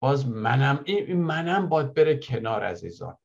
باز 0.03 0.29
منم 0.29 0.83
این 0.85 1.23
منم 1.23 1.69
باید 1.69 1.95
بره 1.95 2.17
کنار 2.17 2.65
عزیزان. 2.65 3.17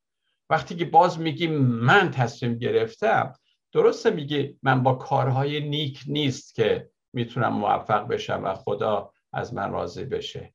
وقتی 0.49 0.75
که 0.75 0.85
باز 0.85 1.19
میگی 1.19 1.47
من 1.47 2.11
تصمیم 2.11 2.57
گرفتم 2.57 3.33
درسته 3.71 4.09
میگی 4.09 4.59
من 4.63 4.83
با 4.83 4.93
کارهای 4.93 5.69
نیک 5.69 6.03
نیست 6.07 6.55
که 6.55 6.89
می‌تونم 7.13 7.53
موفق 7.53 8.07
بشم 8.07 8.41
و 8.43 8.53
خدا 8.53 9.13
از 9.33 9.53
من 9.53 9.71
راضی 9.71 10.05
بشه. 10.05 10.53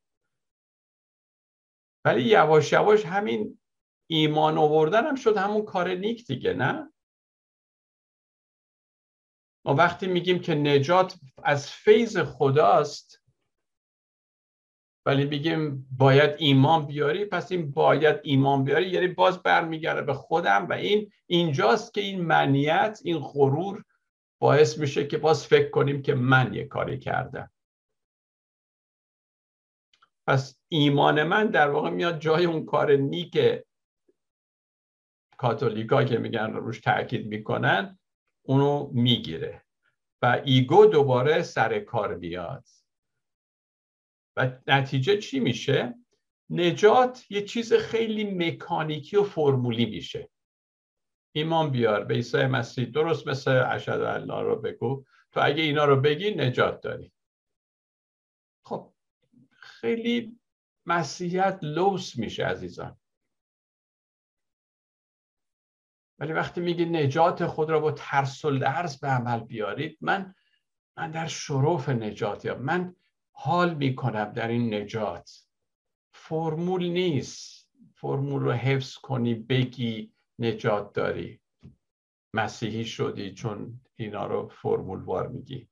ولی 2.04 2.22
یواش 2.22 2.72
یواش 2.72 3.06
همین 3.06 3.58
ایمان 4.06 4.58
آوردن 4.58 5.06
هم 5.06 5.14
شد 5.14 5.36
همون 5.36 5.62
کار 5.62 5.88
نیک 5.88 6.26
دیگه 6.26 6.52
نه؟ 6.52 6.92
ما 9.64 9.74
وقتی 9.74 10.06
میگیم 10.06 10.38
که 10.38 10.54
نجات 10.54 11.18
از 11.44 11.70
فیض 11.70 12.18
خداست 12.18 13.20
ولی 15.06 15.24
میگیم 15.24 15.88
باید 15.98 16.30
ایمان 16.38 16.86
بیاری 16.86 17.24
پس 17.24 17.52
این 17.52 17.70
باید 17.70 18.20
ایمان 18.22 18.64
بیاری 18.64 18.88
یعنی 18.88 19.08
باز 19.08 19.42
برمیگرده 19.42 20.02
به 20.02 20.14
خودم 20.14 20.66
و 20.68 20.72
این 20.72 21.12
اینجاست 21.26 21.94
که 21.94 22.00
این 22.00 22.20
منیت 22.20 23.00
این 23.04 23.18
غرور 23.18 23.84
باعث 24.40 24.78
میشه 24.78 25.06
که 25.06 25.18
باز 25.18 25.46
فکر 25.46 25.70
کنیم 25.70 26.02
که 26.02 26.14
من 26.14 26.54
یه 26.54 26.64
کاری 26.64 26.98
کردم. 26.98 27.50
پس 30.26 30.60
ایمان 30.68 31.22
من 31.22 31.46
در 31.46 31.70
واقع 31.70 31.90
میاد 31.90 32.18
جای 32.18 32.44
اون 32.44 32.64
کار 32.64 32.92
نیک 32.92 33.38
کاتولیکا 35.36 36.04
که 36.04 36.18
میگن 36.18 36.52
روش 36.52 36.80
تاکید 36.80 37.26
می‌کنن. 37.26 37.99
اونو 38.42 38.90
می‌گیره. 38.92 39.62
و 40.22 40.42
ایگو 40.44 40.86
دوباره 40.86 41.42
سر 41.42 41.80
کار 41.80 42.16
میاد 42.16 42.64
و 44.36 44.58
نتیجه 44.66 45.18
چی 45.18 45.40
میشه؟ 45.40 45.94
نجات 46.50 47.30
یه 47.30 47.42
چیز 47.42 47.72
خیلی 47.72 48.24
مکانیکی 48.24 49.16
و 49.16 49.22
فرمولی 49.22 49.86
میشه. 49.86 50.30
ایمان 51.32 51.70
بیار 51.70 52.04
به 52.04 52.14
عیسی 52.14 52.46
مسیح 52.46 52.84
درست 52.84 53.26
مثل 53.26 53.50
اشهد 53.50 54.00
الله 54.00 54.40
رو 54.40 54.56
بگو. 54.56 55.04
تو 55.32 55.40
اگه 55.42 55.62
اینا 55.62 55.84
رو 55.84 56.00
بگی 56.00 56.30
نجات 56.30 56.80
داری. 56.80 57.12
خب 58.64 58.92
خیلی 59.50 60.40
مسیحیت 60.86 61.58
لوس 61.62 62.16
میشه 62.16 62.44
عزیزان. 62.44 62.98
ولی 66.20 66.32
وقتی 66.32 66.60
میگی 66.60 66.84
نجات 66.84 67.46
خود 67.46 67.70
را 67.70 67.80
با 67.80 67.92
ترس 67.92 68.44
و 68.44 68.50
لرز 68.50 69.00
به 69.00 69.08
عمل 69.08 69.40
بیارید 69.40 69.98
من 70.00 70.34
من 70.96 71.10
در 71.10 71.26
شروف 71.26 71.88
نجات 71.88 72.44
یا 72.44 72.58
من 72.58 72.94
حال 73.32 73.74
می‌کنم 73.74 74.32
در 74.32 74.48
این 74.48 74.74
نجات. 74.74 75.30
فرمول 76.12 76.88
نیست. 76.88 77.70
فرمول 77.94 78.42
رو 78.42 78.52
حفظ 78.52 78.94
کنی 78.94 79.34
بگی 79.34 80.12
نجات 80.38 80.92
داری. 80.92 81.40
مسیحی 82.34 82.84
شدی 82.84 83.34
چون 83.34 83.80
اینا 83.96 84.26
رو 84.26 84.48
فرمول 84.48 85.00
وار 85.00 85.28
میگی. 85.28 85.68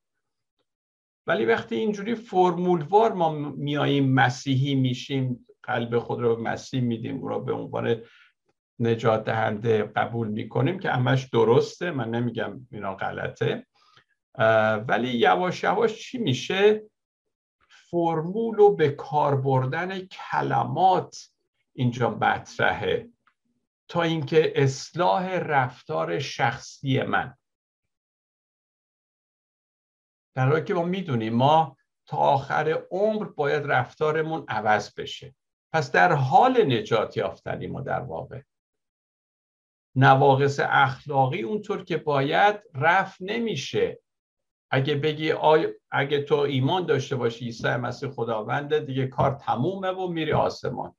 ولی 1.26 1.44
وقتی 1.44 1.76
اینجوری 1.76 2.14
فرمول 2.14 2.82
وار 2.82 3.12
ما 3.12 3.32
میاییم 3.32 4.12
مسیحی 4.12 4.74
میشیم 4.74 5.46
قلب 5.62 5.98
خود 5.98 6.20
رو 6.20 6.42
مسیح 6.42 6.80
میدیم 6.80 7.22
رو 7.22 7.44
به 7.44 7.52
عنوان 7.52 8.02
نجات 8.80 9.24
دهنده 9.24 9.82
قبول 9.82 10.28
می‌کنیم 10.28 10.78
که 10.78 10.90
همش 10.90 11.24
درسته. 11.24 11.90
من 11.90 12.10
نمیگم 12.10 12.66
اینا 12.70 12.94
غلطه. 12.94 13.66
ولی 14.88 15.08
یواش 15.08 15.62
یواش 15.62 16.02
چی 16.02 16.18
میشه؟ 16.18 16.82
فرمول 17.68 18.58
و 18.58 18.76
به 18.76 18.90
کار 18.90 19.40
بردن 19.40 19.98
کلمات 20.06 21.30
اینجا 21.72 22.10
مطرحه. 22.10 23.08
تا 23.88 24.02
اینکه 24.02 24.52
اصلاح 24.56 25.38
رفتار 25.38 26.18
شخصی 26.18 27.02
من. 27.02 27.34
در 30.34 30.48
حالی 30.48 30.64
که 30.64 30.74
ما 30.74 30.82
می‌دونیم 30.82 31.34
ما 31.34 31.76
تا 32.06 32.16
آخر 32.16 32.82
عمر 32.90 33.24
باید 33.24 33.66
رفتارمون 33.66 34.44
عوض 34.48 34.94
بشه. 34.94 35.34
پس 35.72 35.92
در 35.92 36.12
حال 36.12 36.64
نجات 36.78 37.16
یافتنی 37.16 37.66
ما 37.66 37.80
در 37.80 38.00
واقع. 38.00 38.42
نواقص 39.96 40.60
اخلاقی 40.62 41.42
اونطور 41.42 41.84
که 41.84 41.96
باید 41.96 42.60
رفت 42.74 43.16
نمیشه. 43.20 44.00
اگه 44.70 44.94
بگی 44.94 45.32
آی... 45.32 45.66
اگه 45.90 46.22
تو 46.22 46.34
ایمان 46.34 46.86
داشته 46.86 47.16
باشی 47.16 47.44
عیسی 47.44 47.68
مسیح 47.68 48.10
خداونده 48.10 48.80
دیگه 48.80 49.06
کار 49.06 49.34
تمومه 49.34 49.88
و 49.88 50.08
میری 50.08 50.32
آسمان. 50.32 50.94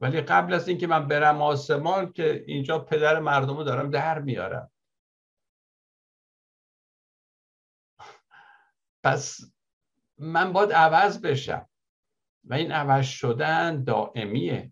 ولی 0.00 0.20
قبل 0.20 0.54
از 0.54 0.68
اینکه 0.68 0.86
من 0.86 1.08
برم 1.08 1.42
آسمان 1.42 2.12
که 2.12 2.44
اینجا 2.46 2.78
پدر 2.78 3.20
مردم 3.20 3.56
رو 3.56 3.64
دارم 3.64 3.90
در 3.90 4.18
میارم. 4.18 4.70
پس 9.04 9.40
من 10.18 10.52
باید 10.52 10.72
عوض 10.72 11.20
بشم. 11.20 11.68
و 12.44 12.54
این 12.54 12.72
عوض 12.72 13.06
شدن 13.06 13.84
دائمیه. 13.84 14.71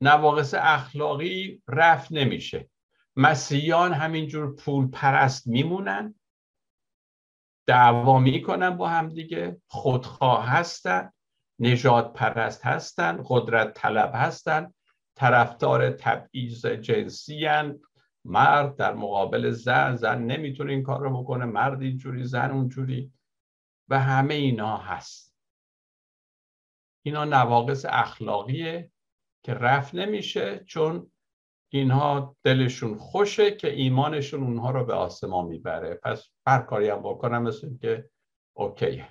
نواقص 0.00 0.54
اخلاقی 0.58 1.62
رفت 1.68 2.12
نمیشه 2.12 2.70
مسیحیان 3.16 3.92
همینجور 3.92 4.56
پول 4.56 4.90
پرست 4.90 5.46
میمونن 5.46 6.14
دعوا 7.66 8.18
می‌کنن 8.18 8.70
با 8.70 8.88
هم 8.88 9.08
دیگه 9.08 9.60
خودخواه 9.66 10.46
هستن 10.46 11.12
نجات 11.58 12.12
پرست 12.12 12.66
هستن 12.66 13.22
قدرت 13.26 13.74
طلب 13.74 14.12
هستن 14.14 14.74
طرفدار 15.16 15.90
تبعیض 15.90 16.66
جنسی 16.66 17.46
هن. 17.46 17.80
مرد 18.24 18.76
در 18.76 18.94
مقابل 18.94 19.50
زن 19.50 19.96
زن 19.96 20.22
نمی‌تونه 20.22 20.72
این 20.72 20.82
کار 20.82 21.00
رو 21.00 21.22
بکنه 21.22 21.44
مرد 21.44 21.82
اینجوری 21.82 22.24
زن 22.24 22.50
اونجوری 22.50 23.12
و 23.88 24.00
همه 24.00 24.34
اینا 24.34 24.76
هست 24.76 25.34
اینا 27.02 27.24
نواقص 27.24 27.84
اخلاقیه 27.88 28.90
که 29.42 29.54
رفت 29.54 29.94
نمیشه 29.94 30.64
چون 30.66 31.12
اینها 31.68 32.36
دلشون 32.44 32.98
خوشه 32.98 33.50
که 33.50 33.72
ایمانشون 33.72 34.42
اونها 34.42 34.70
رو 34.70 34.84
به 34.84 34.94
آسمان 34.94 35.46
می‌بره. 35.46 35.94
پس 35.94 36.28
هر 36.46 36.62
کاری 36.62 36.88
هم 36.88 37.02
بکنم 37.02 37.42
مثل 37.42 37.76
که 37.78 38.10
اوکیه 38.56 39.08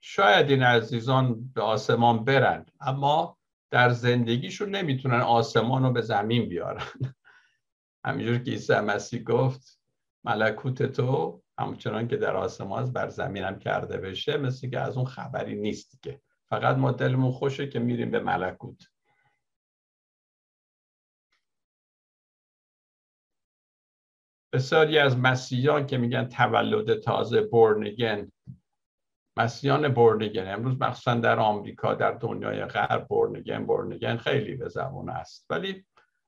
شاید 0.00 0.50
این 0.50 0.62
عزیزان 0.62 1.52
به 1.54 1.62
آسمان 1.62 2.24
برن 2.24 2.66
اما 2.80 3.38
در 3.70 3.90
زندگیشون 3.90 4.74
نمی‌تونن 4.74 5.20
آسمان 5.20 5.82
رو 5.82 5.92
به 5.92 6.00
زمین 6.00 6.48
بیارن. 6.48 6.86
همینجور 8.04 8.38
که 8.38 8.50
عیسی 8.50 8.74
مسیح 8.74 9.22
گفت 9.22 9.80
ملکوت 10.24 10.82
تو 10.82 11.42
همچنان 11.58 12.08
که 12.08 12.16
در 12.16 12.36
آسمان 12.36 12.92
بر 12.92 13.08
زمین 13.08 13.44
هم 13.44 13.58
کرده 13.58 13.98
بشه 13.98 14.36
مثل 14.36 14.70
که 14.70 14.80
از 14.80 14.96
اون 14.96 15.06
خبری 15.06 15.60
نیست 15.60 16.02
که 16.02 16.20
فقط 16.52 16.76
ما 16.76 16.92
دلمون 16.92 17.32
خوشه 17.32 17.68
که 17.68 17.78
میریم 17.78 18.10
به 18.10 18.20
ملکوت. 18.20 18.82
بسیاری 24.52 24.98
از 24.98 25.18
مسیحیان 25.18 25.86
که 25.86 25.98
میگن 25.98 26.28
تولد 26.28 27.00
تازه 27.00 27.40
بورنگن 27.40 28.32
مسیحیان 29.36 29.88
بورنگن 29.88 30.54
امروز 30.54 30.80
مخصوصا 30.80 31.14
در 31.14 31.38
آمریکا 31.38 31.94
در 31.94 32.12
دنیای 32.12 32.64
غرب 32.64 33.08
بورنگن 33.08 33.66
بورنگن 33.66 34.16
خیلی 34.16 34.56
به 34.56 34.68
زبان 34.68 35.08
است. 35.08 35.46
ولی 35.50 35.84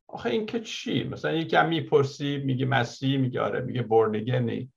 آخه 0.09 0.31
این 0.31 0.47
که 0.47 0.61
چی؟ 0.61 1.05
مثلا 1.05 1.33
یکی 1.33 1.57
هم 1.57 1.69
می‌پرسی 1.69 2.39
میگه 2.39 2.67
مسیح 2.67 3.19
میگه 3.19 3.41
آره 3.41 3.61
میگه 3.61 3.83
بورنگنی 3.83 4.73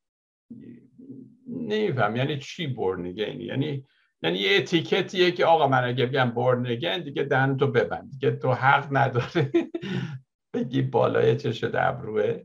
نمیفهم. 1.48 2.16
یعنی 2.16 2.40
چی 2.40 2.68
بورنگنی 2.68 3.44
یعنی 3.44 3.86
یعنی 4.22 4.38
یه 4.38 4.58
اتیکتیه 4.58 5.32
که 5.32 5.46
آقا 5.46 5.68
من 5.68 5.84
اگه 5.84 6.06
بگم 6.06 6.32
بورنگن 6.32 7.04
دیگه 7.04 7.24
دهن 7.24 7.58
تو 7.58 7.68
ببند. 7.68 8.12
دیگه 8.12 8.32
تو 8.32 8.54
حق 8.54 8.88
نداره 8.92 9.52
بگی 10.54 10.82
بالای 10.82 11.38
چه 11.38 11.52
شده 11.52 11.86
ابروه. 11.86 12.44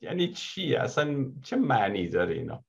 یعنی 0.00 0.32
چی؟ 0.32 0.74
اصلا 0.74 1.32
چه 1.42 1.56
معنی 1.56 2.08
داره 2.08 2.34
اینا؟ 2.34 2.64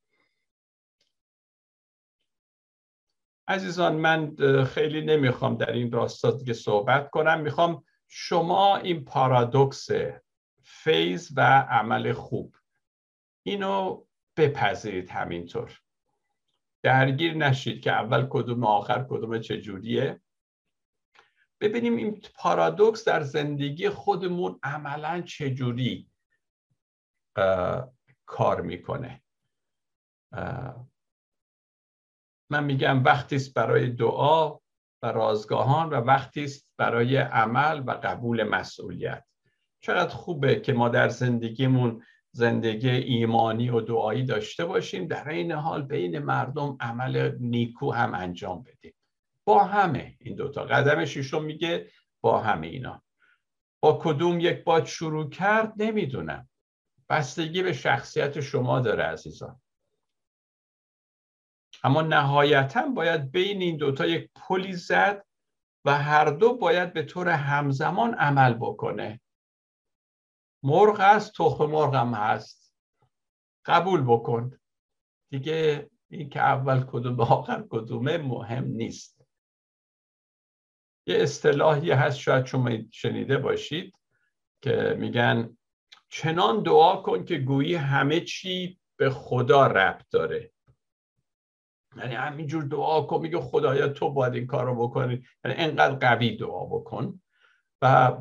عزیزان 3.47 3.95
من 3.95 4.35
خیلی 4.63 5.01
نمی‌خوام 5.01 5.57
در 5.57 5.71
این 5.71 5.91
راستا 5.91 6.31
دیگه 6.31 6.53
صحبت 6.53 7.09
کنم. 7.09 7.41
می‌خوام 7.41 7.83
شما 8.07 8.77
این 8.77 9.05
پارادوکس 9.05 9.87
فیض 10.63 11.31
و 11.35 11.41
عمل 11.69 12.13
خوب 12.13 12.55
اینو 13.45 14.05
بپذیرید 14.37 15.09
همینطور. 15.09 15.81
درگیر 16.85 17.33
نشید 17.33 17.81
که 17.81 17.91
اول 17.91 18.27
کدوم 18.29 18.65
آخر 18.65 19.05
کدوم 19.09 19.39
چجوریه. 19.39 20.21
ببینیم 21.61 21.95
این 21.95 22.21
پارادوکس 22.35 23.05
در 23.07 23.21
زندگی 23.21 23.89
خودمون 23.89 24.59
عملا 24.63 25.21
چجوری 25.21 26.09
کار 28.25 28.61
می‌کنه. 28.61 29.23
من 32.49 32.63
میگم 32.63 33.03
وقتی 33.03 33.35
است 33.35 33.53
برای 33.53 33.89
دعا 33.89 34.59
و 35.01 35.11
رازگاهان 35.11 35.89
و 35.89 35.93
وقتی 35.93 36.43
است 36.43 36.73
برای 36.77 37.17
عمل 37.17 37.83
و 37.85 37.91
قبول 37.91 38.43
مسئولیت. 38.43 39.25
چقدر 39.79 40.09
خوبه 40.09 40.59
که 40.59 40.73
ما 40.73 40.89
در 40.89 41.09
زندگیمون 41.09 42.03
زندگی 42.35 42.89
ایمانی 42.89 43.69
و 43.69 43.81
دعایی 43.81 44.23
داشته 44.23 44.65
باشیم 44.65 45.07
در 45.07 45.29
این 45.29 45.51
حال 45.51 45.81
بین 45.81 46.19
مردم 46.19 46.77
عمل 46.79 47.37
نیکو 47.39 47.91
هم 47.91 48.13
انجام 48.15 48.63
بدیم. 48.63 48.93
با 49.45 49.63
همه 49.63 50.15
این 50.19 50.35
دوتا 50.35 50.63
قدم 50.63 51.05
شیشم 51.05 51.43
میگه 51.43 51.91
با 52.21 52.39
همه 52.41 52.67
اینا. 52.67 53.03
با 53.79 53.99
کدوم 54.01 54.39
یک 54.39 54.63
باد 54.63 54.85
شروع 54.85 55.29
کرد 55.29 55.73
نمی‌دونم. 55.77 56.49
بستگی 57.09 57.63
به 57.63 57.73
شخصیت 57.73 58.39
شما 58.39 58.79
داره 58.79 59.03
عزیزان. 59.03 59.61
اما 61.83 62.01
نهایتا 62.01 62.87
باید 62.87 63.31
بین 63.31 63.61
این 63.61 63.77
دوتا 63.77 64.05
یک 64.05 64.29
پلی 64.35 64.73
زد 64.73 65.25
و 65.85 65.97
هر 65.97 66.25
دو 66.25 66.57
باید 66.57 66.93
به 66.93 67.03
طور 67.03 67.29
همزمان 67.29 68.13
عمل 68.13 68.53
بکنه. 68.53 69.21
مرغ 70.65 70.99
هست 70.99 71.33
تخم 71.37 71.65
مرغ 71.65 71.95
هم 71.95 72.13
هست. 72.13 72.73
قبول 73.65 74.01
بکن. 74.01 74.59
دیگه 75.29 75.89
این 76.09 76.29
که 76.29 76.39
اول 76.39 76.83
کدوم 76.83 77.19
آخر 77.19 77.65
کدومه 77.69 78.17
مهم 78.17 78.63
نیست. 78.63 79.21
یه 81.07 81.17
اصطلاحی 81.17 81.91
هست 81.91 82.17
شاید 82.17 82.45
شما 82.45 82.71
شنیده 82.91 83.37
باشید 83.37 83.93
که 84.61 84.95
میگن 84.99 85.57
چنان 86.09 86.63
دعا 86.63 86.95
کن 86.95 87.25
که 87.25 87.37
گویی 87.37 87.75
همه 87.75 88.19
چی 88.19 88.79
به 88.97 89.09
خدا 89.09 89.67
ربط 89.67 90.05
داره. 90.11 90.51
یعنی 91.97 92.15
همینجور 92.15 92.63
دعا 92.63 93.01
کن 93.01 93.21
میگه 93.21 93.39
خدایا 93.39 93.87
تو 93.87 94.09
باید 94.09 94.33
این 94.33 94.47
کار 94.47 94.65
رو 94.65 94.87
بکنی. 94.87 95.25
یعنی 95.45 95.57
انقدر 95.57 95.95
قوی 95.95 96.37
دعا 96.37 96.65
بکن. 96.65 97.21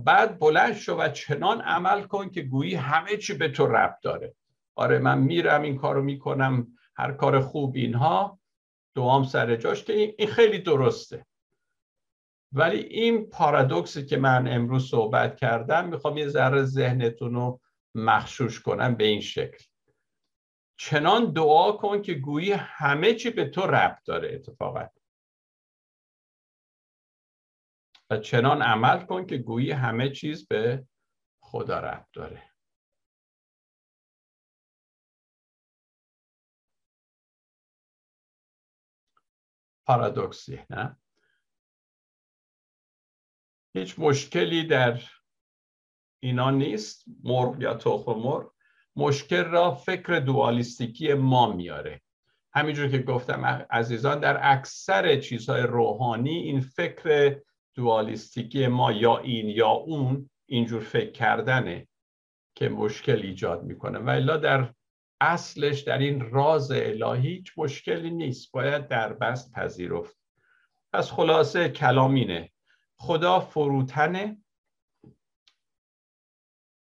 بعد 0.05 0.39
بلند 0.39 0.75
شو 0.75 0.97
و 0.97 1.09
چنان 1.09 1.61
عمل 1.61 2.03
کن 2.03 2.31
که 2.31 2.43
گویی 2.43 2.75
همه 2.75 3.17
چی 3.17 3.35
به 3.35 3.49
تو 3.49 3.67
ربط 3.67 4.01
داره. 4.03 4.35
آره 4.75 4.99
من 4.99 5.19
میرم 5.19 5.63
این 5.63 5.77
کارو 5.77 6.03
می‌کنم 6.03 6.67
هر 6.97 7.13
کار 7.13 7.41
خوب 7.41 7.77
اینها. 7.77 8.41
دوام 8.95 9.25
سر 9.25 9.57
جاش 9.57 9.85
که 9.85 10.15
این 10.19 10.29
خیلی 10.29 10.59
درسته. 10.59 11.27
ولی 12.53 12.79
این 12.79 13.27
پارادوکسی 13.27 14.07
که 14.07 14.17
من 14.17 14.49
امروز 14.49 14.91
صحبت 14.91 15.37
کردم 15.37 15.89
می‌خوام 15.89 16.17
یه 16.17 16.29
ذره 16.29 16.63
ذهنتون 16.63 17.35
رو 17.35 17.61
مخشوش 17.95 18.61
کنم 18.61 18.95
به 18.95 19.05
این 19.05 19.21
شکل. 19.21 19.65
چنان 20.77 21.33
دعا 21.33 21.73
کن 21.73 22.03
که 22.03 22.15
گویی 22.15 22.53
همه 22.53 23.15
چی 23.15 23.31
به 23.31 23.45
تو 23.45 23.61
ربط 23.61 24.05
داره 24.05 24.35
اتفاقا. 24.35 24.87
و 28.11 28.17
چنان 28.17 28.63
عمل 28.63 29.07
کن 29.07 29.27
که 29.27 29.39
گویی 29.39 29.71
همه 29.71 30.11
چیز 30.11 30.49
به 30.49 30.87
خدا 31.41 31.81
ربط 31.81 32.07
داره. 32.13 32.51
پارادوکسی 39.87 40.61
نه؟ 40.71 40.97
هیچ 43.75 43.99
مشکلی 43.99 44.67
در 44.67 45.03
اینا 46.23 46.51
نیست. 46.51 47.05
مرغ 47.23 47.63
یا 47.63 47.75
تخم 47.75 48.13
مرغ. 48.13 48.53
مشکل 48.97 49.45
را 49.45 49.75
فکر 49.75 50.21
دوالیستیکی 50.21 51.15
ما 51.15 51.53
میاره. 51.53 52.03
همینجور 52.55 52.89
که 52.89 52.99
گفتم 52.99 53.45
عزیزان 53.71 54.21
در 54.21 54.39
اکثر 54.53 55.21
چیزهای 55.21 55.63
روحانی 55.63 56.35
این 56.35 56.61
فکر 56.61 57.41
دوالیستیکی 57.75 58.67
ما 58.67 58.93
یا 58.93 59.19
این 59.19 59.49
یا 59.49 59.69
اون 59.69 60.31
اینجور 60.47 60.83
فکر 60.83 61.13
کردنه 61.13 61.89
که 62.55 62.69
مشکل 62.69 63.23
ایجاد 63.23 63.63
می‌کنه. 63.63 63.99
و 63.99 64.09
الا 64.09 64.37
در 64.37 64.75
اصلش 65.21 65.81
در 65.81 65.99
این 65.99 66.31
راز 66.31 66.71
الهی 66.71 67.29
هیچ 67.29 67.53
مشکلی 67.57 68.11
نیست. 68.11 68.53
باید 68.53 68.89
در 68.89 69.13
بست 69.13 69.53
پذیرفت. 69.53 70.19
پس 70.93 71.11
خلاصه 71.13 71.69
کلامینه 71.69 72.53
خدا 72.97 73.41
فروتنه 73.41 74.43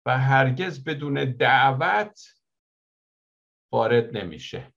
و 0.06 0.18
هرگز 0.18 0.84
بدون 0.84 1.26
دعوت 1.26 2.22
وارد 3.72 4.18
نمیشه. 4.18 4.74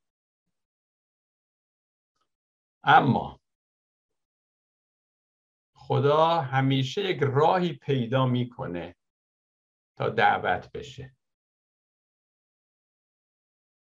اما 2.84 3.41
خدا 5.92 6.40
همیشه 6.40 7.04
یک 7.04 7.18
راهی 7.22 7.72
پیدا 7.72 8.26
می‌کنه 8.26 8.96
تا 9.98 10.08
دعوت 10.08 10.72
بشه. 10.72 11.16